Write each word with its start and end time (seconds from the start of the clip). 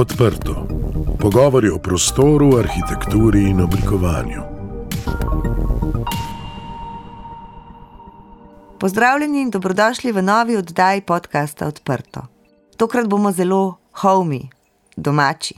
Odprto. 0.00 0.66
Pogovori 1.20 1.68
o 1.68 1.78
prostoru, 1.78 2.56
arhitekturi 2.56 3.42
in 3.50 3.60
oblikovanju. 3.60 4.42
Pozdravljeni 8.78 9.40
in 9.40 9.50
dobrodošli 9.50 10.12
v 10.12 10.22
novi 10.22 10.56
oddaji 10.56 11.00
podcasta 11.00 11.66
Odprto. 11.66 12.20
Tokrat 12.76 13.08
bomo 13.08 13.32
zelo 13.32 13.76
homi, 14.00 14.48
domači. 14.96 15.54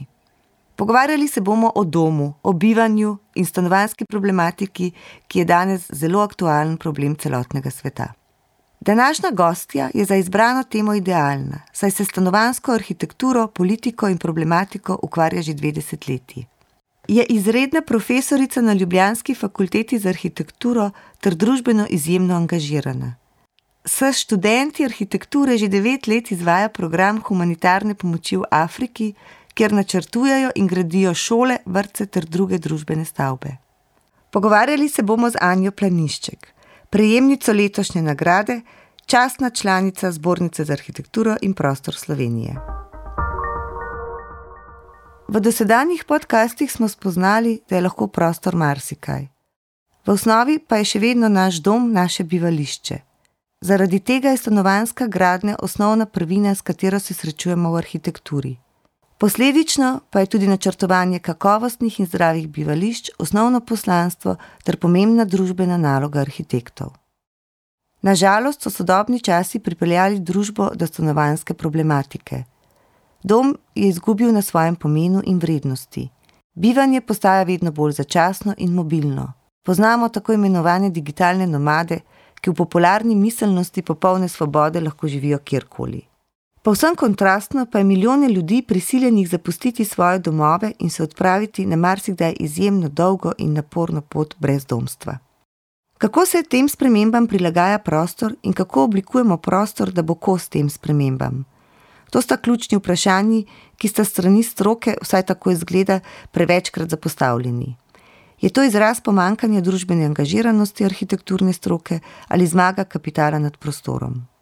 Pogovarjali 0.75 1.27
se 1.27 1.41
bomo 1.41 1.71
o 1.75 1.83
domu, 1.83 2.33
o 2.43 2.53
bivanju 2.53 3.17
in 3.35 3.45
stanovanski 3.45 4.05
problematiki, 4.05 4.91
ki 5.27 5.39
je 5.39 5.45
danes 5.45 5.91
zelo 5.91 6.19
aktualen 6.19 6.77
problem 6.77 7.15
celotnega 7.15 7.71
sveta. 7.71 8.22
Današnja 8.85 9.31
gostja 9.31 9.89
je 9.93 10.05
za 10.05 10.15
izbrano 10.15 10.63
temo 10.63 10.93
idealna, 10.93 11.59
saj 11.73 11.91
se 11.91 12.05
stanovansko 12.05 12.71
arhitekturo, 12.71 13.47
politiko 13.47 14.09
in 14.09 14.17
problematiko 14.17 14.99
ukvarja 15.03 15.41
že 15.41 15.53
dve 15.53 15.71
desetletji. 15.71 16.45
Je 17.07 17.25
izredna 17.25 17.81
profesorica 17.81 18.61
na 18.61 18.73
Ljubljanski 18.73 19.35
fakulteti 19.35 19.99
za 19.99 20.09
arhitekturo 20.09 20.89
ter 21.19 21.35
družbeno 21.35 21.85
izjemno 21.89 22.35
angažirana. 22.35 23.15
S 23.85 24.11
študenti 24.19 24.85
arhitekture 24.85 25.57
že 25.57 25.67
devet 25.67 26.07
let 26.07 26.31
izvaja 26.31 26.69
program 26.69 27.21
humanitarne 27.21 27.95
pomoči 27.95 28.37
v 28.37 28.43
Afriki, 28.51 29.13
kjer 29.53 29.73
načrtujejo 29.73 30.51
in 30.55 30.67
gradijo 30.67 31.13
šole, 31.13 31.57
vrtce 31.65 32.05
ter 32.05 32.25
druge 32.25 32.57
družbene 32.57 33.05
stavbe. 33.05 33.57
Pogovarjali 34.31 34.89
se 34.89 35.01
bomo 35.03 35.29
z 35.29 35.35
Anjo 35.41 35.71
Planišček 35.71 36.53
prejemnico 36.93 37.53
letošnje 37.53 38.01
nagrade, 38.01 38.61
častna 39.05 39.49
članica 39.49 40.11
Zbornice 40.11 40.63
za 40.63 40.73
arhitekturo 40.73 41.35
in 41.41 41.53
prostor 41.53 41.95
Slovenije. 41.95 42.55
V 45.27 45.39
dosedanjih 45.39 46.03
podcastih 46.07 46.71
smo 46.71 46.87
spoznali, 46.87 47.59
da 47.69 47.75
je 47.75 47.81
lahko 47.81 48.07
prostor 48.07 48.55
marsikaj. 48.55 49.27
V 50.05 50.11
osnovi 50.11 50.59
pa 50.59 50.77
je 50.77 50.85
še 50.85 50.99
vedno 50.99 51.29
naš 51.29 51.63
dom, 51.65 51.89
naše 51.93 52.23
bivališče. 52.23 52.99
Zaradi 53.61 53.99
tega 53.99 54.29
je 54.29 54.37
stanovanska 54.37 55.07
gradnja 55.07 55.55
osnovna 55.59 56.05
prvina, 56.05 56.55
s 56.55 56.61
katero 56.61 56.99
se 56.99 57.13
srečujemo 57.13 57.71
v 57.71 57.77
arhitekturi. 57.77 58.57
Posledično 59.23 59.99
pa 60.09 60.19
je 60.19 60.25
tudi 60.25 60.47
načrtovanje 60.47 61.19
kakovostnih 61.19 61.99
in 61.99 62.05
zdravih 62.05 62.49
bivališč 62.49 63.09
osnovno 63.19 63.59
poslanstvo 63.59 64.35
ter 64.63 64.77
pomembna 64.77 65.25
družbena 65.25 65.77
naloga 65.77 66.19
arhitektov. 66.19 66.89
Nažalost 68.01 68.61
so 68.61 68.69
sodobni 68.69 69.21
časi 69.21 69.59
pripeljali 69.59 70.19
družbo 70.19 70.69
do 70.75 70.87
stanovanske 70.87 71.53
problematike. 71.53 72.43
Dom 73.23 73.55
je 73.75 73.87
izgubil 73.87 74.33
na 74.33 74.41
svojem 74.41 74.75
pomenu 74.75 75.23
in 75.25 75.39
vrednosti. 75.39 76.09
Bivanje 76.53 77.01
postaja 77.01 77.43
vedno 77.43 77.71
bolj 77.71 77.91
začasno 77.91 78.53
in 78.57 78.73
mobilno. 78.73 79.31
Poznamo 79.65 80.09
tako 80.09 80.33
imenovane 80.33 80.89
digitalne 80.89 81.47
nomade, 81.47 82.01
ki 82.41 82.49
v 82.49 82.55
popularni 82.55 83.15
miselnosti 83.15 83.81
popolne 83.81 84.27
svobode 84.27 84.81
lahko 84.81 85.07
živijo 85.07 85.39
kjerkoli. 85.39 86.12
Povsem 86.63 86.95
kontrastno 86.95 87.65
pa 87.65 87.77
je 87.77 87.83
milijone 87.83 88.29
ljudi 88.29 88.61
prisiljenih 88.61 89.29
zapustiti 89.29 89.85
svoje 89.85 90.19
domove 90.19 90.71
in 90.79 90.89
se 90.89 91.03
odpraviti 91.03 91.65
na 91.65 91.75
marsikdaj 91.75 92.35
izjemno 92.39 92.89
dolgo 92.89 93.31
in 93.37 93.53
naporno 93.53 94.01
pot 94.01 94.35
brezdomstva. 94.39 95.17
Kako 95.97 96.25
se 96.25 96.43
tem 96.43 96.69
spremembam 96.69 97.27
prilagaja 97.27 97.79
prostor 97.79 98.35
in 98.43 98.53
kako 98.53 98.83
oblikujemo 98.83 99.37
prostor, 99.37 99.91
da 99.91 100.01
bo 100.01 100.15
kos 100.15 100.49
tem 100.49 100.69
spremembam? 100.69 101.45
To 102.09 102.21
sta 102.21 102.37
ključni 102.37 102.77
vprašanji, 102.77 103.45
ki 103.77 103.87
sta 103.87 104.03
strani 104.03 104.43
stroke, 104.43 104.95
vsaj 105.01 105.23
tako 105.23 105.51
izgleda, 105.51 105.99
prevečkrat 106.31 106.89
zapostavljeni. 106.89 107.75
Je 108.41 108.49
to 108.49 108.63
izraz 108.63 109.01
pomankanja 109.01 109.61
družbene 109.61 110.05
angažiranosti 110.05 110.85
arhitekturne 110.85 111.53
stroke 111.53 111.99
ali 112.27 112.47
zmaga 112.47 112.83
kapitala 112.83 113.39
nad 113.39 113.57
prostorom? 113.57 114.32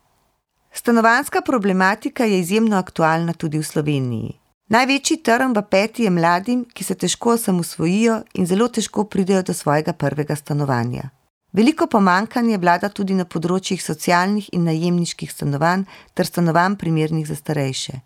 Stanovanska 0.73 1.41
problematika 1.41 2.25
je 2.25 2.39
izjemno 2.39 2.77
aktualna 2.77 3.33
tudi 3.33 3.57
v 3.57 3.63
Sloveniji. 3.63 4.37
Največji 4.71 5.17
trn 5.17 5.51
v 5.51 5.61
peti 5.69 6.03
je 6.03 6.09
mladim, 6.09 6.65
ki 6.73 6.83
se 6.83 6.95
težko 6.95 7.33
osamosvojijo 7.35 8.21
in 8.33 8.45
zelo 8.47 8.67
težko 8.67 9.03
pridejo 9.03 9.43
do 9.43 9.53
svojega 9.53 9.93
prvega 9.93 10.35
stanovanja. 10.35 11.09
Veliko 11.53 11.87
pomankanje 11.87 12.57
vlada 12.57 12.89
tudi 12.89 13.13
na 13.13 13.25
področjih 13.25 13.83
socialnih 13.83 14.47
in 14.55 14.63
najemniških 14.63 15.31
stanovanj 15.31 15.83
ter 16.15 16.25
stanovanj 16.25 16.77
primernih 16.79 17.27
za 17.27 17.35
starejše. 17.35 17.99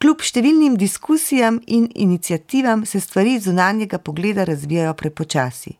Kljub 0.00 0.24
številnim 0.24 0.76
diskusijam 0.80 1.60
in 1.66 1.90
inicijativam 1.94 2.86
se 2.86 3.00
stvari 3.00 3.38
z 3.38 3.50
zunanjega 3.50 3.98
pogleda 3.98 4.44
razvijajo 4.44 4.94
prepočasi. 4.94 5.76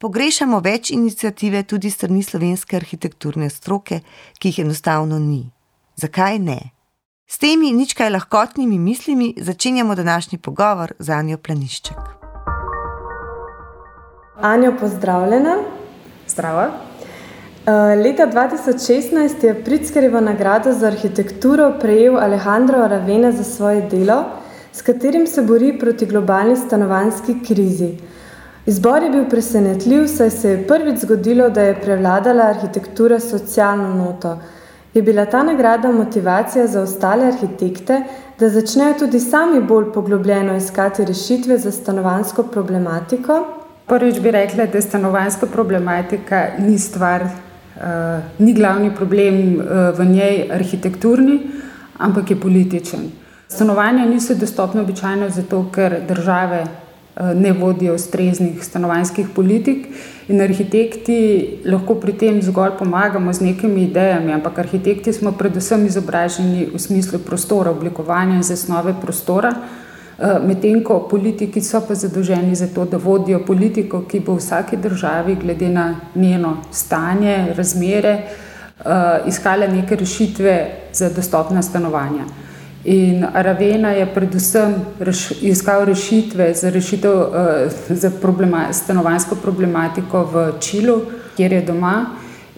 Pogrešamo 0.00 0.60
več 0.60 0.90
inicijative 0.90 1.62
tudi 1.62 1.90
strani 1.90 2.22
slovenske 2.22 2.76
arhitekturne 2.76 3.50
stroke, 3.50 4.00
ki 4.38 4.48
jih 4.48 4.64
enostavno 4.64 5.18
ni. 5.18 5.53
Zakaj 5.96 6.38
ne? 6.38 6.58
S 7.26 7.38
temi 7.38 7.72
ničkaj 7.72 8.10
lahkotnimi 8.10 8.78
mislimi 8.78 9.34
začenjamo 9.40 9.94
današnji 9.94 10.38
pogovor 10.38 10.92
z 10.98 11.10
Anjo 11.10 11.38
Planišček. 11.38 11.98
Anjo, 14.40 14.72
pozdravljena. 14.80 15.56
Zdravo. 16.28 16.62
Eh, 16.62 17.70
leta 17.96 18.26
2016 18.26 19.44
je 19.44 19.64
Prickerjevo 19.64 20.20
nagrado 20.20 20.72
za 20.72 20.86
arhitekturo 20.86 21.72
prejel 21.80 22.18
Alejandro 22.18 22.88
Ravena 22.88 23.32
za 23.32 23.44
svoje 23.44 23.82
delo, 23.82 24.24
s 24.72 24.82
katerim 24.82 25.26
se 25.26 25.42
bori 25.42 25.78
proti 25.78 26.06
globalni 26.06 26.56
stanovanski 26.56 27.36
krizi. 27.46 27.96
Izbor 28.66 29.02
je 29.02 29.10
bil 29.10 29.28
presenetljiv, 29.30 30.06
saj 30.06 30.30
se 30.30 30.50
je 30.50 30.66
prvič 30.66 30.98
zgodilo, 30.98 31.48
da 31.50 31.62
je 31.62 31.80
prevladala 31.80 32.44
arhitektura 32.44 33.20
socialno 33.20 33.94
noto. 33.94 34.38
Je 34.94 35.02
bila 35.02 35.26
ta 35.26 35.42
nagrada 35.42 35.92
motivacija 35.92 36.66
za 36.66 36.82
ostale 36.82 37.26
arhitekte, 37.26 38.02
da 38.38 38.48
začnejo 38.48 38.94
tudi 38.98 39.20
sami 39.20 39.60
bolj 39.60 39.92
poglobljeno 39.94 40.56
iskati 40.56 41.04
rešitve 41.04 41.58
za 41.58 41.72
stanovansko 41.72 42.42
problematiko? 42.42 43.44
Prvič 43.86 44.20
bi 44.20 44.30
rekla, 44.30 44.66
da 44.66 44.80
stanovanska 44.80 45.46
problematika 45.46 46.46
ni 46.58 46.78
stvar, 46.78 47.22
uh, 47.22 47.82
ni 48.38 48.54
glavni 48.54 48.94
problem 48.94 49.56
uh, 49.56 49.64
v 49.98 50.04
njej 50.04 50.48
arhitekturni, 50.52 51.40
ampak 51.98 52.30
je 52.30 52.40
političen. 52.40 53.10
Stanovanja 53.48 54.06
niso 54.06 54.34
dostopne 54.34 54.80
običajno 54.80 55.30
zato, 55.30 55.66
ker 55.74 56.00
države 56.08 56.64
Eh, 56.64 56.83
ne 57.34 57.52
vodijo 57.52 57.94
ustreznih 57.94 58.64
stanovanjskih 58.64 59.28
politik. 59.34 59.86
In 60.28 60.40
arhitekti 60.40 61.16
lahko 61.68 61.98
pri 62.00 62.12
tem 62.16 62.42
zgolj 62.42 62.78
pomagamo 62.78 63.32
z 63.32 63.44
nekimi 63.44 63.82
idejami, 63.84 64.32
ampak 64.32 64.58
arhitekti 64.58 65.12
smo 65.12 65.32
predvsem 65.32 65.84
izobraženi 65.86 66.66
v 66.72 66.78
smislu 66.80 67.18
prostora, 67.18 67.70
oblikovanja 67.70 68.38
in 68.40 68.42
zasnove 68.42 68.94
prostora, 69.02 69.52
eh, 69.52 70.38
medtem 70.46 70.80
ko 70.84 71.02
politiki 71.10 71.60
so 71.60 71.82
pa 71.86 71.94
zadolženi 71.94 72.54
za 72.54 72.66
to, 72.74 72.84
da 72.84 72.96
vodijo 72.96 73.44
politiko, 73.46 74.02
ki 74.08 74.20
bo 74.20 74.34
v 74.34 74.40
vsaki 74.40 74.76
državi, 74.76 75.36
glede 75.36 75.68
na 75.68 75.94
njeno 76.14 76.56
stanje, 76.72 77.54
razmere, 77.56 78.12
eh, 78.18 79.28
iskala 79.28 79.66
neke 79.66 79.96
rešitve 79.96 80.70
za 80.92 81.10
dostopna 81.10 81.62
stanovanja. 81.62 82.24
In 82.84 83.24
Ravena 83.34 83.90
je 83.90 84.06
predvsem 84.14 84.74
reš, 85.00 85.30
iskal 85.42 85.84
rešitve 85.84 86.54
za 86.54 86.70
rešitev 86.70 87.12
uh, 87.12 87.28
za 87.88 88.10
problema, 88.10 88.72
stanovansko 88.72 89.34
problematiko 89.34 90.24
v 90.32 90.52
Čilu, 90.60 91.00
kjer 91.36 91.52
je 91.52 91.62
doma. 91.62 92.06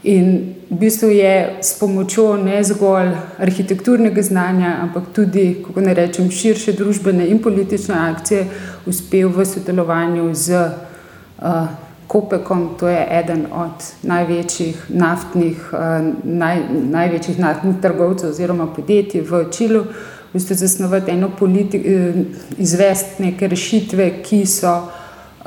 In 0.03 0.55
v 0.71 0.79
bistvu 0.81 1.09
je 1.09 1.59
s 1.63 1.79
pomočjo 1.79 2.37
ne 2.43 2.59
zgolj 2.65 3.13
arhitekturnega 3.39 4.23
znanja, 4.23 4.77
ampak 4.83 5.05
tudi, 5.15 5.63
kako 5.67 5.81
ne 5.81 5.95
rečem, 5.95 6.31
širše 6.31 6.73
družbene 6.73 7.29
in 7.29 7.39
politične 7.39 7.95
akcije 7.95 8.47
uspel 8.87 9.31
v 9.31 9.47
sodelovanju 9.47 10.35
z 10.35 10.59
uh, 10.59 11.69
Kopekom, 12.07 12.77
to 12.79 12.89
je 12.89 13.07
eden 13.11 13.47
od 13.51 13.83
največjih 14.03 14.85
naftnih, 14.89 15.71
uh, 15.73 15.79
naj, 16.25 16.61
največjih 16.91 17.39
naftnih 17.39 17.81
trgovcev 17.83 18.31
oziroma 18.31 18.67
podjetij 18.67 19.23
v 19.23 19.47
Čilu 19.51 19.87
v 20.31 20.33
bistvu 20.33 20.55
zasnovati 20.57 21.11
eno 21.11 21.31
politiko, 21.39 21.89
eh, 21.89 22.15
izvesti 22.59 23.23
neke 23.23 23.49
rešitve, 23.49 24.11
ki 24.23 24.47
so 24.47 24.75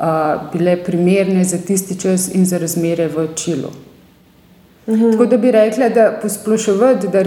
uh, 0.00 0.50
bile 0.52 0.76
primerne 0.84 1.44
za 1.44 1.58
tisti 1.58 2.00
čas 2.00 2.34
in 2.34 2.46
za 2.46 2.58
razmere 2.58 3.08
v 3.08 3.28
Čilu. 3.34 3.70
Uhum. 4.86 5.12
Tako 5.12 5.26
da 5.26 5.36
bi 5.36 5.50
rekla, 5.50 5.88
da 5.88 6.18
posploševati, 6.22 7.08
da, 7.08 7.22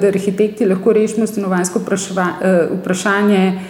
da 0.00 0.08
arhitekti 0.08 0.66
lahko 0.66 0.92
rešimo 0.92 1.26
stanovansko 1.26 1.80
eh, 1.80 2.68
vprašanje, 2.80 3.60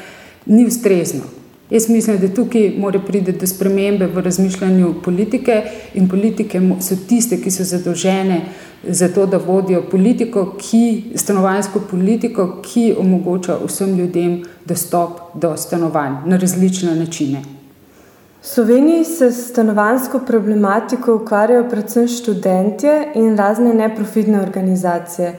ni 0.47 0.67
ustrezno. 0.67 1.23
Jaz 1.71 1.89
mislim, 1.89 2.19
da 2.19 2.29
tukaj 2.29 2.73
mora 2.79 3.01
priti 3.01 3.33
do 3.33 3.47
spremembe 3.47 4.07
v 4.07 4.21
razmišljanju 4.21 4.95
politike 5.05 5.63
in 5.95 6.09
politike 6.09 6.61
so 6.81 6.97
tiste, 7.09 7.41
ki 7.41 7.51
so 7.51 7.65
zadolžene 7.65 8.41
za 8.89 9.09
to, 9.09 9.27
da 9.27 9.37
vodijo 9.37 9.83
politiko, 9.91 10.55
ki, 10.59 11.13
stanovansko 11.17 11.81
politiko, 11.91 12.63
ki 12.63 12.95
omogoča 12.99 13.59
vsem 13.67 13.97
ljudem 13.99 14.43
dostop 14.65 15.21
do 15.35 15.57
stanovanj 15.57 16.15
na 16.27 16.37
različne 16.37 16.95
načine. 16.95 17.43
V 18.43 18.47
Sloveniji 18.47 19.05
se 19.05 19.31
s 19.33 19.51
stanovansko 19.51 20.19
problematiko 20.27 21.15
ukvarjajo 21.15 21.69
predvsem 21.71 22.09
študentje 22.09 23.13
in 23.15 23.37
razne 23.37 23.75
neprofitne 23.75 24.41
organizacije. 24.41 25.39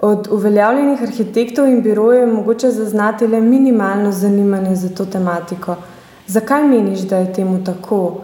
Od 0.00 0.28
uveljavljenih 0.30 1.02
arhitektov 1.02 1.68
in 1.68 1.82
birojev 1.82 2.28
je 2.28 2.34
mogoče 2.34 2.70
zaznati 2.70 3.26
le 3.26 3.40
minimalno 3.40 4.12
zanimanje 4.12 4.76
za 4.76 4.88
to 4.88 5.06
tematiko. 5.06 5.76
Zakaj 6.26 6.64
meniš, 6.68 7.00
da 7.00 7.16
je 7.16 7.32
temu 7.32 7.64
tako? 7.64 8.20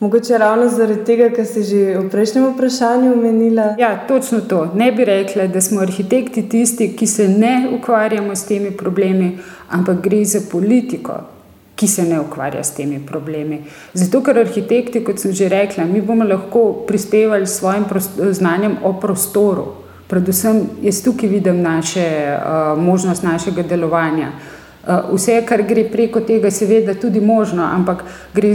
Mogoče 0.00 0.38
ravno 0.38 0.68
zaradi 0.68 1.04
tega, 1.04 1.26
kar 1.34 1.46
si 1.46 1.62
že 1.62 1.98
v 1.98 2.04
prejšnjem 2.10 2.52
vprašanju 2.52 3.12
omenila. 3.12 3.74
Ja, 3.78 4.06
točno 4.08 4.40
to. 4.40 4.70
Ne 4.74 4.92
bi 4.92 5.04
rekla, 5.04 5.46
da 5.46 5.60
smo 5.60 5.80
arhitekti 5.80 6.48
tisti, 6.48 6.92
ki 6.96 7.06
se 7.06 7.28
ne 7.28 7.68
ukvarjamo 7.78 8.36
s 8.36 8.46
temi 8.46 8.70
problemi, 8.70 9.38
ampak 9.68 10.00
gre 10.02 10.24
za 10.24 10.40
politiko, 10.50 11.16
ki 11.74 11.88
se 11.88 12.02
ne 12.02 12.20
ukvarja 12.20 12.62
s 12.64 12.74
temi 12.74 13.00
problemi. 13.06 13.64
Zato, 13.92 14.22
ker 14.22 14.38
arhitekti, 14.38 15.02
kot 15.04 15.18
sem 15.18 15.32
že 15.32 15.48
rekla, 15.48 15.84
mi 15.84 16.00
bomo 16.00 16.24
lahko 16.24 16.84
prispevali 16.86 17.46
s 17.46 17.58
svojim 17.58 17.84
znanjem 18.30 18.76
o 18.84 18.92
prostoru. 19.00 19.66
Predvsem 20.08 20.62
jaz 20.82 21.02
tukaj 21.02 21.28
vidim 21.28 21.62
naše, 21.62 22.06
uh, 22.38 22.78
možnost 22.82 23.22
našega 23.22 23.62
delovanja. 23.62 24.30
Uh, 24.78 24.88
Eh, 24.88 25.00
vse, 25.12 25.42
kar 25.44 25.60
gre 25.68 25.82
preko 25.90 26.20
tega, 26.24 26.48
seveda 26.54 26.94
tudi 26.94 27.20
možno, 27.20 27.64
ampak 27.66 28.04
gre, 28.34 28.54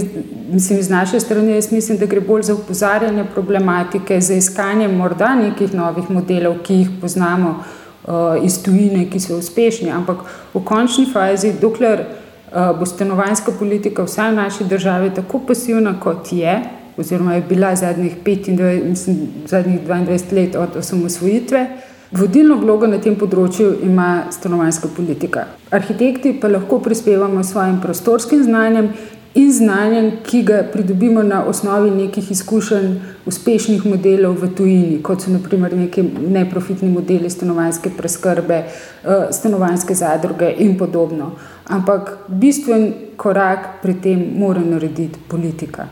mislim, 0.50 0.82
z 0.82 0.90
naše 0.90 1.20
strani, 1.20 1.52
jaz 1.54 1.72
mislim, 1.72 1.98
da 1.98 2.06
gre 2.06 2.22
bolj 2.22 2.42
za 2.48 2.54
upozarjanje 2.54 3.26
problematike, 3.34 4.22
za 4.22 4.34
iskanje 4.34 4.88
morda 4.88 5.36
nekih 5.36 5.74
novih 5.74 6.10
modelov, 6.10 6.56
ki 6.64 6.74
jih 6.74 6.90
poznamo 7.02 7.52
uh, 7.60 8.14
iz 8.42 8.58
tujine, 8.64 9.06
ki 9.12 9.20
so 9.20 9.38
uspešni, 9.38 9.92
ampak 9.92 10.26
v 10.54 10.64
končni 10.66 11.06
fazi, 11.14 11.54
dokler 11.62 12.02
uh, 12.02 12.72
bo 12.80 12.86
stanovanjska 12.90 13.54
politika 13.60 14.08
vsaj 14.08 14.32
v 14.32 14.40
naši 14.42 14.64
državi 14.64 15.14
tako 15.14 15.44
pasivna, 15.48 16.00
kot 16.00 16.34
je, 16.34 16.62
oziroma 16.98 17.36
je 17.36 17.46
bila 17.50 17.76
zadnjih, 17.76 18.18
25, 18.26 18.84
mislim, 18.90 19.28
zadnjih 19.46 19.82
22 19.88 20.34
let 20.34 20.56
od 20.56 20.82
osamosvojitve, 20.82 21.68
Vodilno 22.14 22.60
vlogo 22.62 22.86
na 22.86 23.00
tem 23.02 23.16
področju 23.18 23.72
ima 23.82 24.28
stanovanjska 24.30 24.92
politika. 24.94 25.48
Arhitekti 25.74 26.36
pa 26.38 26.52
lahko 26.52 26.78
prispevamo 26.86 27.42
s 27.42 27.56
svojim 27.56 27.80
prostorskim 27.82 28.44
znanjem 28.46 28.92
in 29.34 29.48
znanjem, 29.50 30.12
ki 30.22 30.42
ga 30.46 30.60
pridobimo 30.70 31.24
na 31.26 31.40
osnovi 31.50 31.90
nekih 31.90 32.30
izkušenj 32.36 32.92
uspešnih 33.26 33.88
modelov 33.90 34.36
v 34.44 34.50
tujini, 34.54 35.00
kot 35.02 35.26
so 35.26 35.34
naprimer 35.34 35.74
neki 35.74 36.04
neprofitni 36.36 36.92
modeli 36.94 37.32
stanovanjske 37.34 37.90
preskrbe, 37.98 38.62
eh, 38.62 39.26
stanovanjske 39.34 39.98
zadruge 39.98 40.52
in 40.60 40.78
podobno. 40.78 41.32
Ampak 41.66 42.14
bistven 42.28 42.94
korak 43.18 43.82
pri 43.82 43.98
tem 44.06 44.22
mora 44.38 44.62
narediti 44.62 45.18
politika. 45.28 45.88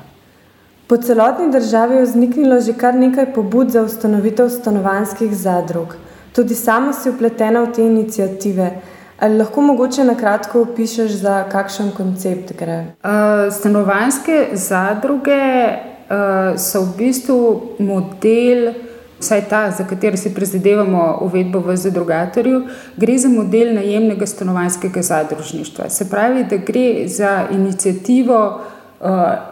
Po 0.88 0.97
celotni 0.97 1.50
državi 1.51 1.95
je 1.95 2.06
vzniknilo 2.06 2.62
že 2.62 2.73
kar 2.77 2.95
nekaj 2.95 3.33
pobud 3.33 3.71
za 3.71 3.81
ustanovitev 3.81 4.50
stanovanjskih 4.50 5.33
zadrug. 5.33 5.97
Tudi 6.36 6.56
sama 6.56 6.94
si 6.94 7.10
upletena 7.10 7.62
v 7.62 7.72
te 7.75 7.81
inicijative. 7.81 8.72
Ali 9.19 9.38
lahko 9.38 9.62
mogoče 9.62 10.04
na 10.04 10.16
kratko 10.18 10.62
opišeš, 10.62 11.12
za 11.22 11.44
kakšen 11.51 11.92
koncept 11.98 12.56
gre? 12.57 12.78
Uh, 13.04 13.51
stanovanske 13.54 14.48
zadruge 14.54 15.42
uh, 15.68 16.57
so 16.57 16.81
v 16.81 16.95
bistvu 16.98 17.38
model, 17.80 18.72
vsaj 19.19 19.44
ta, 19.50 19.62
za 19.78 19.86
kateri 19.86 20.18
si 20.18 20.33
prizadevamo 20.33 21.19
uvedbo 21.22 21.60
v 21.60 21.75
zadrugatorju, 21.78 22.63
gre 22.98 23.18
za 23.18 23.30
model 23.30 23.75
najemnega 23.75 24.25
stanovanskega 24.25 25.01
zadružništva. 25.01 25.89
Se 25.89 26.10
pravi, 26.10 26.48
da 26.50 26.57
gre 26.57 27.07
za 27.07 27.48
inicijativo 27.51 28.42
uh, 28.56 29.10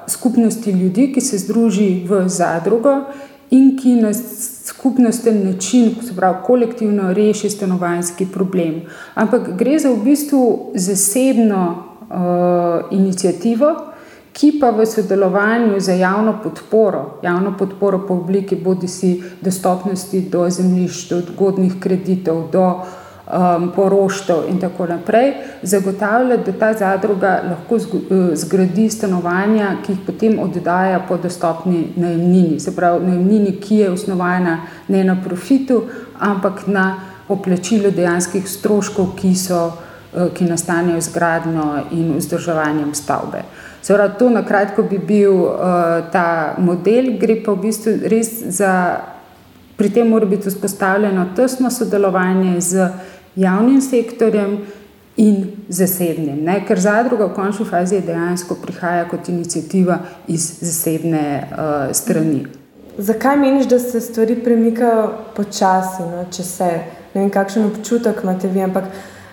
skupnosti 0.08 0.72
ljudi, 0.72 1.12
ki 1.14 1.22
se 1.22 1.38
združi 1.38 2.08
v 2.10 2.26
zadrugo 2.28 3.04
in 3.50 3.78
ki 3.78 3.96
na 3.96 4.14
skupnosten 4.14 5.46
način, 5.46 5.96
se 6.08 6.16
pravi 6.16 6.38
kolektivno, 6.46 7.14
reši 7.14 7.50
stanovanjski 7.50 8.28
problem. 8.34 8.82
Ampak 9.16 9.50
gre 9.58 9.80
za 9.80 9.90
v 9.90 10.04
bistvu 10.04 10.72
zasebno 10.76 11.64
uh, 11.76 12.18
inicijativo, 12.92 13.76
ki 14.34 14.54
pa 14.60 14.70
v 14.70 14.86
sodelovanju 14.86 15.80
za 15.80 15.94
javno 15.94 16.38
podporo, 16.44 17.20
javno 17.24 17.58
podporo 17.58 18.06
po 18.08 18.14
obliki 18.14 18.56
bodi 18.56 18.88
si 18.88 19.24
dostopnosti 19.42 20.22
do 20.22 20.50
zemljišč, 20.50 21.10
do 21.10 21.18
odgodnih 21.18 21.74
kreditov, 21.80 22.48
do 22.52 22.66
uh, 22.68 23.09
um, 23.30 23.72
poroštev 23.76 24.38
in 24.50 24.60
tako 24.60 24.88
naprej, 24.88 25.34
zagotavlja, 25.62 26.38
da 26.38 26.52
ta 26.52 26.74
zadruga 26.74 27.42
lahko 27.50 27.76
uh, 27.76 28.16
zgradi 28.34 28.90
stanovanja, 28.90 29.76
ki 29.86 29.92
jih 29.92 30.00
potem 30.06 30.40
oddaja 30.40 31.00
po 31.08 31.18
dostopni 31.18 31.88
najemnini. 31.96 32.60
Se 32.60 32.76
pravi, 32.76 33.06
najemnini, 33.06 33.56
ki 33.62 33.76
je 33.76 33.92
osnovana 33.92 34.60
ne 34.88 35.04
na 35.04 35.18
profitu, 35.24 35.84
ampak 36.20 36.68
na 36.68 37.00
oplačilu 37.30 37.92
dejanskih 37.92 38.50
stroškov, 38.50 39.14
ki, 39.16 39.36
so, 39.36 39.68
uh, 40.14 40.30
ki 40.34 40.50
nastanejo 40.50 41.02
z 41.02 41.14
gradnjo 41.14 41.70
in 41.92 42.16
vzdrževanjem 42.18 42.94
stavbe. 42.94 43.44
Pravi, 43.88 44.14
to 44.20 44.30
na 44.30 44.44
kratko 44.46 44.84
bi 44.84 44.98
bil 44.98 45.34
uh, 45.34 45.54
ta 46.12 46.56
model, 46.58 47.16
gre 47.20 47.40
pa 47.46 47.54
v 47.54 47.70
bistvu 47.70 47.96
res 48.10 48.34
za. 48.58 48.74
Pri 49.80 49.88
tem 49.96 50.10
mora 50.12 50.28
biti 50.28 50.50
vzpostavljeno 50.50 51.30
tesno 51.36 51.70
sodelovanje 51.72 52.60
z 52.62 52.88
javnim 53.40 53.82
sektorjem 53.82 54.60
in 55.20 55.52
zasebnim. 55.70 56.44
Ne? 56.44 56.62
Ker 56.68 56.80
zadruga 56.80 57.28
v 57.28 57.36
končni 57.36 57.66
fazi 57.68 58.00
dejansko 58.06 58.56
prihaja 58.62 59.04
kot 59.10 59.30
inicijativa 59.30 60.00
iz 60.28 60.48
zasebne 60.62 61.26
uh, 61.44 61.92
strani. 61.96 62.46
Zakaj 62.98 63.38
meniš, 63.40 63.68
da 63.72 63.80
se 63.80 64.02
stvari 64.02 64.36
premikajo 64.44 65.10
počasi, 65.36 66.08
no? 66.08 66.26
če 66.32 66.44
se 66.44 66.70
ne 67.14 67.22
vem, 67.22 67.30
kakšen 67.32 67.68
občutek 67.68 68.24
imate 68.24 68.48
vi? 68.48 68.64
Ampak 68.64 68.90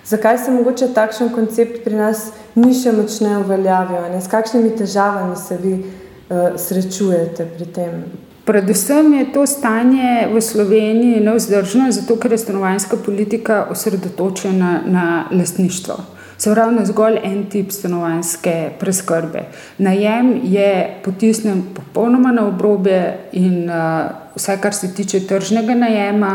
zakaj 0.06 0.38
se 0.44 0.55
mogoče 0.55 0.93
takšen 0.94 1.32
koncept 1.35 1.82
pri 1.85 1.99
nas 1.99 2.29
ni 2.55 2.75
še 2.75 2.94
močneje 2.94 3.43
uveljavil? 3.43 4.06
S 4.20 4.31
kakšnimi 4.31 4.75
težavami 4.79 5.38
se 5.38 5.59
vi 5.62 5.75
uh, 5.79 6.55
srečujete 6.59 7.47
pri 7.56 7.75
tem? 7.79 8.00
Predvsem 8.47 9.15
je 9.15 9.25
to 9.35 9.47
stanje 9.47 10.29
v 10.35 10.41
Sloveniji 10.41 11.21
neudržno, 11.21 11.91
zato 11.91 12.15
ker 12.15 12.31
je 12.33 12.39
stanovanjska 12.39 12.97
politika 12.97 13.67
osredotočena 13.71 14.83
na 14.87 15.25
lastništvo. 15.33 15.97
Se 16.39 16.53
pravi, 16.55 16.75
na 16.75 16.85
zgolj 16.87 17.19
en 17.25 17.45
tip 17.50 17.73
stanovanjske 17.73 18.71
preskrbe. 18.79 19.43
Najem 19.79 20.41
je 20.45 21.00
potisnjen 21.05 21.62
popolnoma 21.75 22.33
na 22.33 22.47
obrobje, 22.47 23.19
in 23.33 23.67
uh, 23.67 24.15
vse, 24.37 24.59
kar 24.62 24.75
se 24.75 24.95
tiče 24.95 25.21
tržnega 25.26 25.75
najema, 25.75 26.33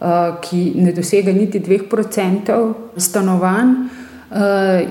uh, 0.00 0.06
ki 0.44 0.72
ne 0.76 0.92
dosega 0.92 1.32
niti 1.32 1.60
2% 1.60 2.74
stanovanj, 2.96 3.72
uh, 3.72 4.36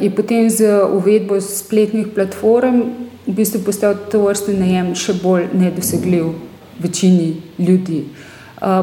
je 0.02 0.10
potem 0.16 0.50
z 0.50 0.82
uvedbo 0.98 1.42
spletnih 1.42 2.08
platform 2.16 2.82
v 3.28 3.34
bistvu 3.34 3.62
postal 3.66 3.96
to 4.12 4.26
vrstni 4.26 4.58
najem 4.58 4.94
še 4.96 5.14
bolj 5.22 5.50
nedosegljiv 5.54 6.55
večini 6.80 7.36
ljudi. 7.60 8.04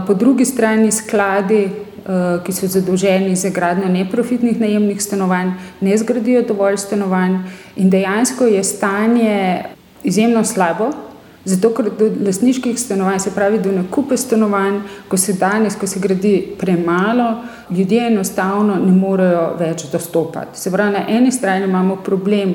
Po 0.07 0.15
drugi 0.15 0.45
strani 0.45 0.93
skladi, 0.93 1.69
ki 2.47 2.53
so 2.53 2.67
zadolženi 2.67 3.37
za 3.37 3.51
gradnjo 3.51 3.89
neprofitnih 3.89 4.61
najemnih 4.61 5.03
stanovanj, 5.03 5.53
ne 5.81 5.97
zgradijo 5.99 6.43
dovolj 6.43 6.77
stanovanj 6.77 7.39
in 7.77 7.91
dejansko 7.91 8.47
je 8.47 8.65
stanje 8.65 9.63
izjemno 10.05 10.45
slabo. 10.45 10.91
Zato, 11.45 11.73
ker 11.75 11.89
do 11.99 12.07
lasniških 12.27 12.79
stanovanj, 12.79 13.19
se 13.19 13.31
pravi 13.35 13.59
do 13.59 13.73
nakupe 13.73 14.17
stanovanj, 14.17 14.81
ko 15.09 15.17
se 15.17 15.33
danes, 15.33 15.75
ko 15.75 15.87
se 15.87 16.01
gradi 16.01 16.55
premalo, 16.59 17.43
ljudje 17.71 18.07
enostavno 18.07 18.77
ne 18.79 18.93
morejo 18.93 19.57
več 19.59 19.89
dostopati. 19.93 20.59
Se 20.61 20.71
pravi, 20.71 20.93
na 20.93 21.03
eni 21.09 21.33
strani 21.33 21.65
imamo 21.65 21.97
problem 21.97 22.55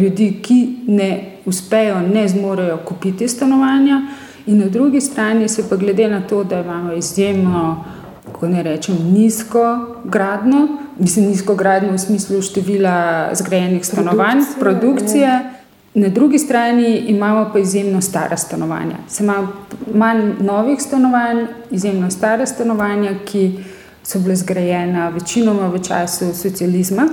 ljudi, 0.00 0.32
ki 0.42 0.76
ne 0.86 1.40
uspejo, 1.44 2.00
ne 2.00 2.28
zmorejo 2.28 2.76
kupiti 2.84 3.28
stanovanja, 3.28 4.02
In 4.46 4.58
na 4.58 4.68
drugi 4.68 5.00
strani 5.00 5.48
se 5.48 5.68
pa 5.68 5.76
glede 5.76 6.08
na 6.08 6.20
to, 6.20 6.44
da 6.44 6.60
imamo 6.60 6.92
izjemno, 6.92 7.84
kako 8.26 8.48
ne 8.48 8.62
rečem, 8.62 8.96
nizko 9.12 9.86
gradno, 10.04 10.68
mislim, 10.98 11.26
nizko 11.26 11.54
gradno 11.54 11.92
v 11.92 11.98
smislu 11.98 12.42
števila 12.42 13.28
zgrajenih 13.34 13.86
stanovanj, 13.86 14.42
produkcije. 14.60 14.60
produkcije. 14.60 15.52
Na 15.94 16.08
drugi 16.08 16.38
strani 16.38 16.96
imamo 16.96 17.50
pa 17.52 17.58
izjemno 17.58 18.00
stara 18.00 18.36
stanovanja. 18.36 18.96
Se 19.08 19.24
ima 19.24 19.48
manj 19.94 20.32
novih 20.40 20.82
stanovanj, 20.82 21.46
izjemno 21.70 22.10
stara 22.10 22.46
stanovanja, 22.46 23.14
ki 23.24 23.58
so 24.02 24.18
bile 24.18 24.36
zgrajena 24.36 25.08
večinoma 25.08 25.68
v 25.68 25.82
času 25.82 26.34
socializma. 26.34 27.08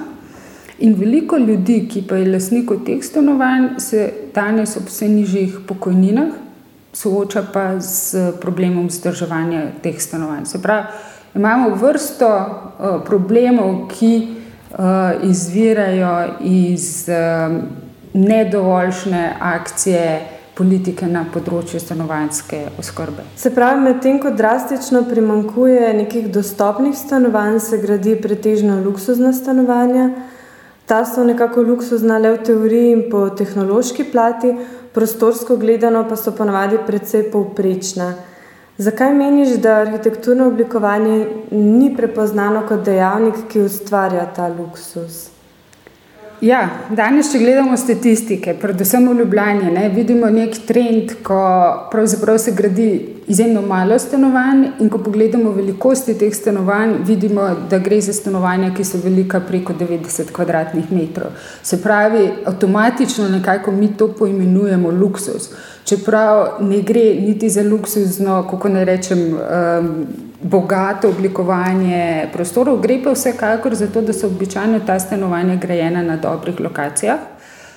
In 0.80 0.94
veliko 1.00 1.38
ljudi, 1.38 1.88
ki 1.92 2.04
pa 2.10 2.16
je 2.16 2.32
lasnikov 2.32 2.84
teh 2.86 3.04
stanovanj, 3.04 3.68
se 3.78 4.13
danes 4.36 4.78
ob 4.78 4.84
vse 4.88 5.08
nižjih 5.08 5.60
pokojninah 5.68 6.44
sooča 6.93 7.43
pa 7.53 7.79
z 7.79 8.31
problemom 8.41 8.88
vzdrževanja 8.88 9.62
teh 9.83 10.01
stanovanj. 10.01 10.45
Se 10.45 10.62
pravi, 10.62 10.88
imamo 11.35 11.75
vrsto 11.75 12.29
uh, 12.29 13.01
problemov, 13.05 13.88
ki 13.88 14.27
uh, 14.27 14.77
izvirajo 15.23 16.33
iz 16.41 17.09
uh, 17.09 17.57
nedovoljšne 18.13 19.35
akcije 19.39 20.21
politike 20.53 21.07
na 21.09 21.23
področju 21.33 21.79
stanovanjske 21.81 22.59
oskrbe. 22.79 23.25
Se 23.38 23.50
pravi, 23.53 23.81
medtem 23.88 24.19
ko 24.21 24.29
drastično 24.38 25.01
primankuje 25.09 25.89
nekih 25.97 26.29
dostopnih 26.33 26.93
stanovanj, 26.97 27.57
se 27.59 27.81
gradi 27.81 28.13
pretežno 28.21 28.77
luksuzna 28.85 29.33
stanovanja. 29.33 30.12
Ta 30.85 31.01
so 31.07 31.23
nekako 31.25 31.63
luksuzna 31.65 32.19
le 32.21 32.35
v 32.35 32.43
teoriji 32.45 32.93
in 32.93 33.03
po 33.09 33.25
tehnološki 33.33 34.05
plati, 34.12 34.53
prostorsko 34.93 35.57
gledano 35.57 36.05
pa 36.09 36.15
so 36.15 36.31
ponavadi 36.31 36.77
precej 36.88 37.31
povprečna. 37.31 38.13
Zakaj 38.77 39.13
meniš, 39.13 39.57
da 39.62 39.81
arhitekturno 39.81 40.47
oblikovanje 40.47 41.27
ni 41.51 41.93
prepoznano 41.97 42.63
kot 42.67 42.85
dejavnik, 42.85 43.45
ki 43.50 43.62
ustvarja 43.62 44.25
ta 44.35 44.47
luksus? 44.47 45.33
Ja, 46.43 46.65
danes, 46.91 47.29
če 47.31 47.39
gledamo 47.39 47.77
statistike, 47.79 48.57
predvsem 48.59 49.05
v 49.07 49.13
Ljubljani, 49.21 49.69
ne, 49.71 49.85
vidimo 49.93 50.27
nek 50.27 50.57
trend, 50.67 51.13
ko 51.23 52.03
se 52.38 52.51
gradi 52.51 52.88
izjemno 53.31 53.62
malo 53.62 53.95
stanovanj. 54.00 54.65
In 54.83 54.89
ko 54.91 55.00
pogledamo 55.05 55.53
velikosti 55.55 56.17
teh 56.19 56.35
stanovanj, 56.35 56.97
vidimo, 57.07 57.47
da 57.69 57.79
gre 57.79 58.01
za 58.01 58.13
stanovanja, 58.13 58.73
ki 58.75 58.83
so 58.83 59.00
velika 59.00 59.39
preko 59.39 59.73
90 59.79 60.35
km2. 60.35 61.31
Se 61.63 61.81
pravi, 61.81 62.27
avtomatično 62.45 63.29
nekako 63.29 63.71
mi 63.71 63.93
to 63.97 64.09
poimenujemo 64.12 64.91
luksus. 64.91 65.47
Čeprav 65.85 66.59
ne 66.59 66.81
gre 66.81 67.05
niti 67.21 67.50
za 67.50 67.63
luksuzno, 67.63 68.43
kako 68.51 68.75
naj 68.75 68.85
rečem. 68.85 69.27
Um, 69.31 70.33
bogato 70.43 71.09
oblikovanje 71.09 72.29
prostorov, 72.33 72.81
gre 72.81 73.00
pa 73.03 73.13
vsekakor 73.15 73.75
za 73.75 73.88
to, 73.88 74.01
da 74.01 74.13
so 74.13 74.27
običajno 74.27 74.79
ta 74.85 75.00
stanovanja 75.00 75.55
grajena 75.55 76.03
na 76.03 76.17
dobrih 76.17 76.59
lokacijah. 76.59 77.19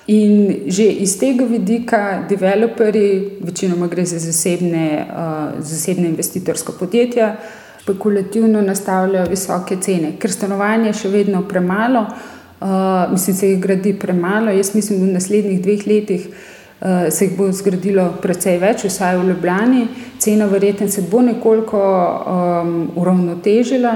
In 0.07 0.53
že 0.67 0.83
iz 0.83 1.17
tega 1.19 1.45
vidika, 1.45 2.23
developerji, 2.29 3.39
večinoma 3.43 3.87
gre 3.87 4.05
za 4.05 4.19
zasebne, 4.19 5.05
uh, 5.09 5.59
zasebne 5.59 6.07
investitorske 6.07 6.71
podjetja, 6.79 7.35
špekulativno 7.81 8.61
nastavljajo 8.61 9.29
visoke 9.29 9.77
cene, 9.81 10.13
ker 10.19 10.31
stanovanje 10.31 10.89
je 10.89 10.99
še 11.01 11.09
vedno 11.11 11.43
premalo, 11.47 12.05
uh, 12.07 13.11
mislim, 13.11 13.35
se 13.35 13.49
jih 13.49 13.59
gradi 13.61 13.93
premalo. 13.99 14.51
Jaz 14.51 14.75
mislim, 14.75 14.99
da 14.99 15.05
v 15.05 15.17
naslednjih 15.19 15.61
dveh 15.61 15.87
letih 15.87 16.27
uh, 16.27 16.56
se 17.09 17.25
jih 17.25 17.37
bo 17.37 17.49
zgradilo 17.51 18.11
precej 18.21 18.59
več, 18.61 18.85
vsaj 18.85 19.17
v 19.17 19.31
Ljubljani. 19.31 19.87
Cena 20.21 20.45
verjetno 20.45 20.87
se 20.87 21.01
bo 21.01 21.21
nekoliko 21.25 21.81
um, 21.81 22.73
uravnotežila, 22.95 23.93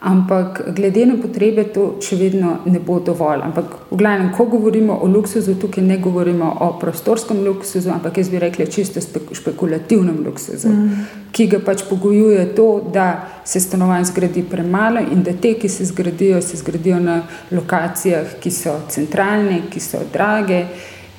ampak 0.00 0.60
glede 0.76 1.06
na 1.06 1.16
potrebe 1.18 1.64
to 1.74 1.86
še 2.04 2.16
vedno 2.20 2.58
ne 2.68 2.78
bo 2.84 2.98
dovolj. 3.02 3.40
Ampak, 3.48 3.72
v 3.90 3.96
glavnem, 3.98 4.28
ko 4.36 4.44
govorimo 4.52 4.94
o 5.02 5.08
luksuzu, 5.10 5.56
tukaj 5.58 5.82
ne 5.84 5.96
govorimo 5.98 6.50
o 6.66 6.68
prostorskem 6.78 7.40
luksuzu, 7.46 7.90
ampak 7.96 8.20
jaz 8.20 8.30
bi 8.30 8.42
rekla 8.44 8.68
čisto 8.70 9.02
špekulativnem 9.02 10.20
luksuzu, 10.26 10.68
mm. 10.68 11.08
ki 11.32 11.48
ga 11.50 11.62
pač 11.64 11.82
pogojuje 11.88 12.44
to, 12.54 12.68
da 12.92 13.08
se 13.44 13.60
stanovanj 13.64 14.06
zgradi 14.12 14.44
premalo 14.46 15.00
in 15.00 15.24
da 15.26 15.32
te, 15.32 15.56
ki 15.58 15.68
se 15.72 15.88
zgradijo, 15.88 16.44
se 16.44 16.60
zgradijo 16.60 17.00
na 17.02 17.22
lokacijah, 17.50 18.36
ki 18.38 18.54
so 18.54 18.76
centralne, 18.92 19.64
ki 19.72 19.82
so 19.82 20.04
drage 20.12 20.62